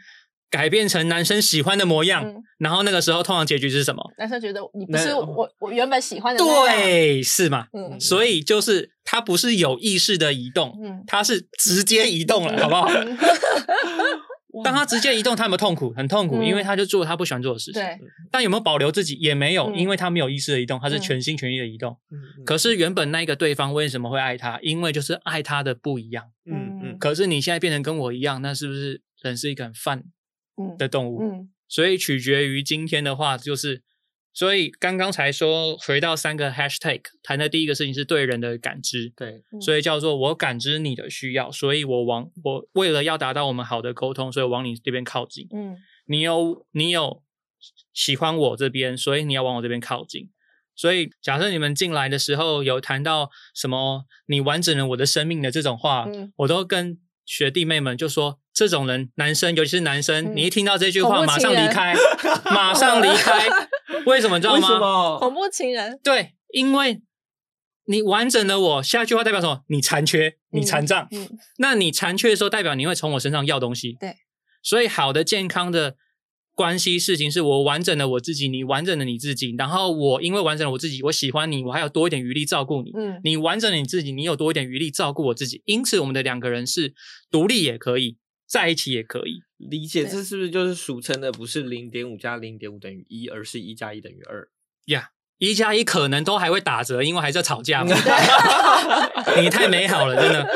[0.50, 4.12] 改变成男生喜欢的模样，然后那个时候通常结局是什么？
[4.18, 7.68] 男生觉得你不是我，我原本喜欢的，对，是嘛？
[7.72, 12.90] 嗯，所以就是他不是有意识的移动，嗯，他是直接移动了，好不好？
[14.62, 15.92] 当他直接移动，他有没有痛苦？
[15.94, 17.82] 很痛苦，因为他就做他不喜欢做的事情。
[17.82, 17.98] 对。
[18.30, 19.14] 但有没有保留自己？
[19.14, 21.98] 也没有，因为他没有意识的移动，他是全心全意的移动。
[22.10, 22.44] 嗯。
[22.44, 24.60] 可是原本那个对方为什么会爱他？
[24.62, 26.24] 因为就是爱他的不一样。
[26.44, 26.98] 嗯嗯。
[26.98, 30.04] 可是你现在变成跟我一样，那是不是人是一个很泛
[30.78, 31.22] 的动物？
[31.22, 31.48] 嗯。
[31.66, 33.82] 所以取决于今天的话，就是。
[34.34, 45.46] 所以刚刚才说回到三个 hashtag 谈的第一个事情是对人的感知，对，所以叫做我感知你的需要，所以我往我为了要达到我们好的沟通，所以往你这边靠近。
[45.54, 45.76] 嗯，
[46.06, 47.22] 你有你有
[47.92, 50.30] 喜欢我这边，所以你要往我这边靠近。
[50.74, 56.08] 所以假设你们进来的时候有谈到什么你完整了我的生命的这种话，
[56.38, 61.94] 我都跟学弟妹们就说，这种人男生尤其是男生，你一听到这句话马上离开，
[62.44, 63.48] 马上离开。
[64.06, 65.18] 为什么知道吗？
[65.18, 65.98] 恐怖情人。
[66.04, 67.02] 对，因为
[67.86, 69.62] 你完整的我，下一句话代表什么？
[69.66, 71.08] 你残缺，你残障。
[71.10, 71.28] 嗯，
[71.58, 73.96] 那你残缺的时候，代表你会从我身上要东西。
[73.98, 74.14] 对，
[74.62, 75.96] 所以好的健康的
[76.54, 82.92] 关系事情是我完整的我自己，你完整的你自己，然后我因为完整了我自己，我喜欢你，我还有多一点余力照顾你。
[82.96, 86.94] 嗯，你完整了你自己，你有多一点余力照顾我自己，因此我们的两个人是
[87.32, 88.16] 独立也可以。
[88.54, 94.48] 在一起也可以理解，这是不是就是俗称的不是零点五加零点五等于一，而是一加一等于二
[94.84, 95.10] 呀？
[95.38, 97.90] 一加一可能都还会打折，因为还在吵架嘛。
[99.42, 100.48] 你太美好了，真的。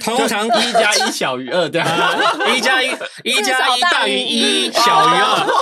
[0.00, 2.16] 通常一加一小于二，对吧？
[2.54, 2.88] 一加一，
[3.24, 5.46] 一加一大于一，小于二。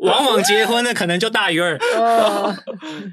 [0.00, 1.78] 往往结婚的可能就大于二。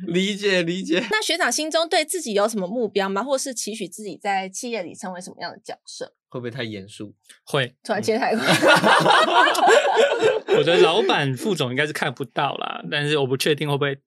[0.07, 1.05] 理解理解。
[1.11, 3.21] 那学长心中对自己有什么目标吗？
[3.23, 6.13] 或是期许自己在企业里成为什么样的角色？
[6.29, 7.13] 会不会太严肃？
[7.45, 8.45] 会，突然接太快。
[10.57, 13.97] 我的老板副总应该是看不到啦，但是我不确定会不会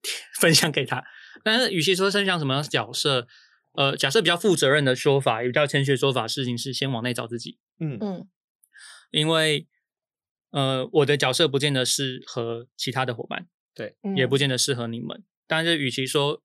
[0.41, 1.03] 分享给他。
[1.43, 3.27] 但是与其说分享什么角色，
[3.73, 7.59] 呃，假设比较负责任的说法，也比较谦虚的说法，事情是先往内找自己。
[7.79, 8.29] 嗯嗯，
[9.11, 9.69] 因为
[10.51, 15.23] 呃，我的角色不见得适合其他的伙伴，对，也不见得适合你们。
[15.47, 16.43] 但是与其说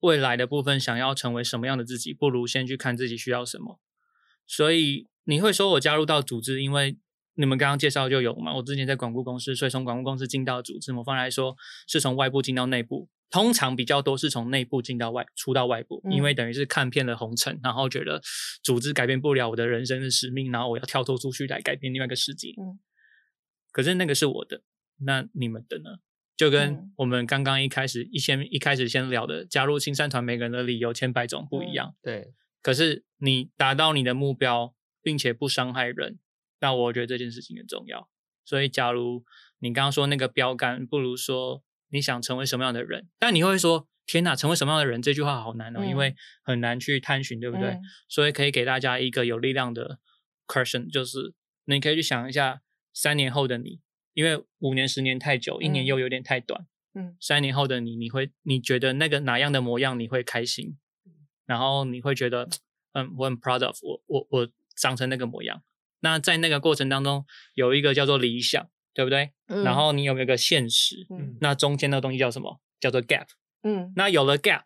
[0.00, 3.78] 未来的部分想要成为什么样的自己，不如先去看自己需要什么。
[4.46, 6.96] 所以你会说我加入到组织，因为
[7.34, 8.54] 你们刚刚介绍就有嘛？
[8.56, 11.54] 我之前在广告公司，所以从广告公司进到组织，某方来说
[11.86, 13.08] 是从外部进到内部。
[13.32, 18.20] 通常比较多是从内部进到外，出到外部，因为等于是看遍了红尘，然后觉得
[18.62, 22.50] 组织改变不了我的人生的使命，然后我要跳脱出去来改变另外一个世界。
[22.58, 22.78] 嗯，
[23.72, 24.62] 可是那个是我的，
[25.06, 25.96] 那你们的呢？
[26.36, 31.94] 就跟我们刚刚一开始一先一开始先聊的，加入青山团，每个人的理由千百种不一样。
[32.02, 36.18] 对，可是你达到你的目标，并且不伤害人，
[36.60, 38.10] 那我觉得这件事情很重要。
[38.44, 39.24] 所以，假如
[39.60, 41.64] 你刚刚说那个标杆，不如说。
[41.92, 43.08] 你想成为什么样的人？
[43.18, 47.78] 但你会说：“天哪，成为什么样的人？”这句话好难哦，因为很难去探寻，对不对？
[48.08, 49.98] 所以可以给大家一个有力量的
[50.46, 51.34] question，就是
[51.66, 52.62] 你可以去想一下
[52.92, 53.80] 三年后的你，
[54.14, 56.66] 因为五年、十年太久，一年又有点太短。
[56.94, 60.78] 嗯，三年后的你，你会你觉得那个哪样的模样你会开心？
[61.44, 62.48] 然后你会觉得，
[62.92, 65.62] 嗯，我很 proud of 我我我长成那个模样。
[66.00, 67.24] 那在那个过程当中，
[67.54, 68.68] 有一个叫做理想。
[68.94, 69.32] 对不对？
[69.64, 71.06] 然后你有没有个现实？
[71.40, 72.60] 那中间的东西叫什么？
[72.80, 73.26] 叫做 gap。
[73.62, 74.62] 嗯，那有了 gap，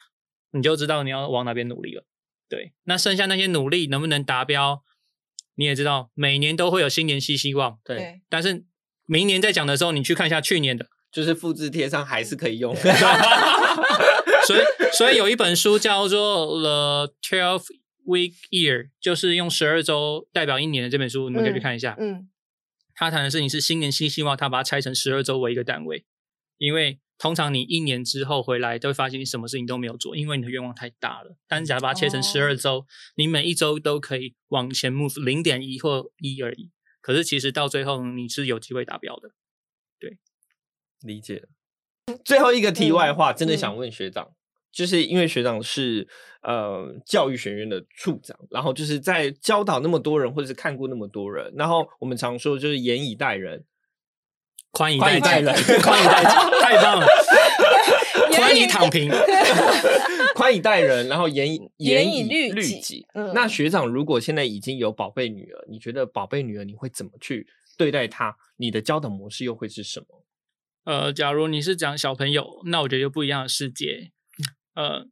[0.53, 2.05] 你就知道你要往哪边努力了。
[2.49, 4.83] 对，那剩下那些努力能不能达标？
[5.57, 7.79] 你也知道，每年都会有新年新希望。
[7.85, 8.65] 对，但是
[9.07, 12.75] 明年再讲的时候，你去看一下去年的，就是复制贴上还是可以用。
[14.47, 14.61] 所以，
[14.93, 17.65] 所以有一本书叫做《The Twelve
[18.07, 21.97] Week Year》，就是用十二周代表一年的这本书，你们可以去看一下。
[21.99, 22.29] 嗯。
[22.97, 26.05] 他谈的事情是新年新希望，他把它拆成十二周为一个单位，
[26.57, 31.37] 因为通常你一年之后回来都会发现你什么事情都没有做，因为你的愿望太大了。
[31.47, 36.73] 但是假如把它切成十二周，你每一周都可以往前 move 零点一或一而已。
[37.01, 39.31] 可是其实到最后你是有机会达标的。
[40.01, 40.19] 对，
[41.03, 41.47] 理解。
[42.25, 44.35] 最后一个题外话，真的想问学长。
[44.77, 46.07] 就是因为学长是
[46.43, 53.65] 呃教育学院的处长，然后就是在教导那么多人，或者是看过那么多人，然后我们常说就是严以待人，
[54.73, 57.07] 宽以待人， 宽以待人，太棒了，
[58.37, 59.11] 宽以躺平，
[60.37, 63.07] 宽以待人，然后严以严以律己。
[63.33, 67.47] 那学长如果现在已经有宝贝女儿，你觉得宝贝女儿你会怎么去
[67.79, 68.37] 对待她？
[68.59, 70.23] 你的教导模式又会是什么？
[70.85, 74.13] 呃，假如你是讲小朋友，那我觉得就不一样的世界。
[74.77, 75.09] 呃，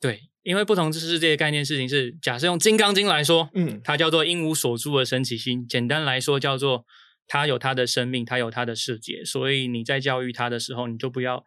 [0.00, 5.66] 对，因为不同知识界的概念，事情是假设用《金刚经》来说，嗯，它叫做“因无所住而生其心”。
[5.68, 6.86] 简单来说，叫做
[7.26, 9.24] 它有它的生命，它有它的世界。
[9.24, 11.44] 所以你在教育它的时候，你就不要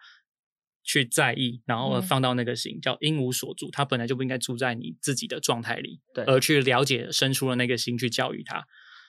[0.83, 3.71] 去在意，然后放到那个心，叫“因无所住”。
[3.73, 8.65] 它本来就不应该住在你自己的状态里，对，而去了解生出了那个心去教育它。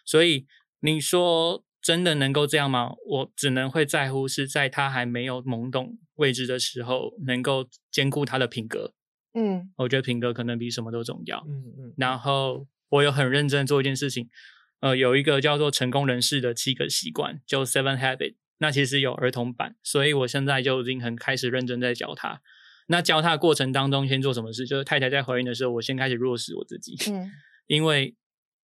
[0.07, 0.47] 所以
[0.81, 1.65] 你说。
[1.83, 2.95] 真的能够这样吗？
[3.05, 8.95] 我只能会在乎是在他还没有懵懂未知的时候，能够兼顾他的品格。
[9.35, 11.45] 嗯，我觉得品格可能比什么都重要。
[11.49, 11.95] 嗯嗯。
[11.97, 14.29] 然后我有很认真做一件事情，
[14.81, 18.37] 呃，有一个叫做成功人士的七个习惯，就 Seven Habits。
[18.59, 22.41] 那其实有儿童版，所以我现在就已经很开始认真在教他。
[22.87, 24.67] 那教他的过程当中，先做什么事？
[24.67, 26.97] 就是太太在怀孕的时候，我先开始落实我自己。
[27.11, 27.33] 嗯，
[27.67, 28.15] 因为。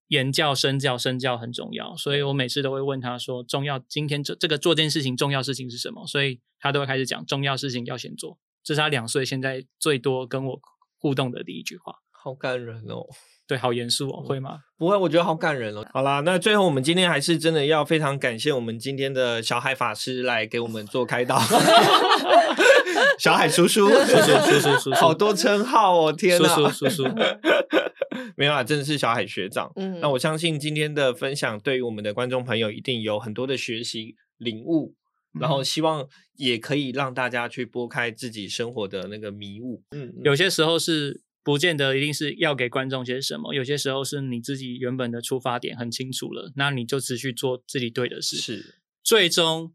[0.09, 8.39] 言教、身教、身教很重要，所以我每次都会问他说：“重要，今天这这个做件事情重要事情是什么？”所以他都会开始讲重要事情要先做。
[8.63, 10.61] 这是他两岁现在最多跟我
[10.99, 11.95] 互动的第一句话。
[12.21, 13.07] 好感人哦！
[13.49, 14.59] 对，好严肃哦，会吗？
[14.77, 15.87] 不会，我觉得好感人哦。
[15.93, 21.41] 好啦，那最后我们今天还是真的要非常感谢我们今天的小海法师来给我们做开导。
[23.19, 26.13] 小海叔叔，叔叔，叔叔，叔叔，好多称号哦！
[26.13, 27.09] 天哪，叔叔，叔叔。
[28.37, 29.73] 没有啊，真的是小海学长。
[29.77, 34.95] 嗯，那我相信今天的分享对于我们的观众朋友一定有很多的学习领悟，
[35.41, 36.07] 然后希望
[36.37, 39.83] 也可以让大家去拨开自己生活的那个迷雾。
[39.93, 49.73] 嗯，有些时候是不见得一定是要给观众些什么，有些时候是你自己原本的出发点很清楚了，那你就持续做自己对的事，是最终。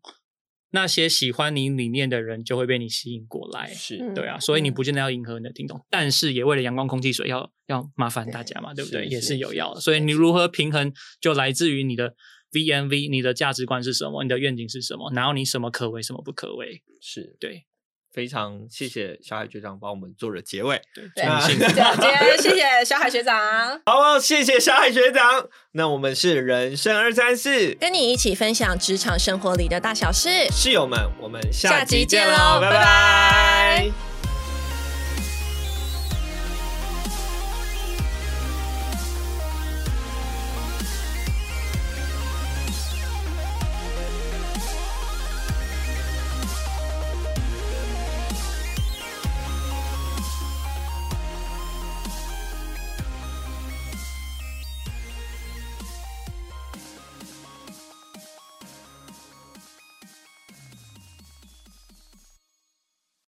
[0.69, 9.07] 那些喜欢你理念的人就会被你吸引过来，是对啊，所以你不见得要迎合你的听众，但是也为了阳光、空气、水，要要麻烦大家嘛，对不对？
[9.07, 12.13] 也是有要的，所以你如何平衡，就来自于你的
[12.51, 14.21] VNV，你的价值观是什么？
[14.21, 15.11] 你的愿景是什么？
[15.15, 16.83] 然后你什么可为，什么不可为？
[17.01, 17.65] 是对。
[18.13, 21.03] 非常谢谢小海学长帮我们做了结尾，对，
[22.39, 23.81] 谢谢小海学长。
[23.85, 25.47] 好，谢谢小海学长。
[25.71, 30.29] 那我们是人生二三四，跟你一起分享职场生活里的大小事。
[30.51, 34.12] 室友们，我们下集见喽，拜拜。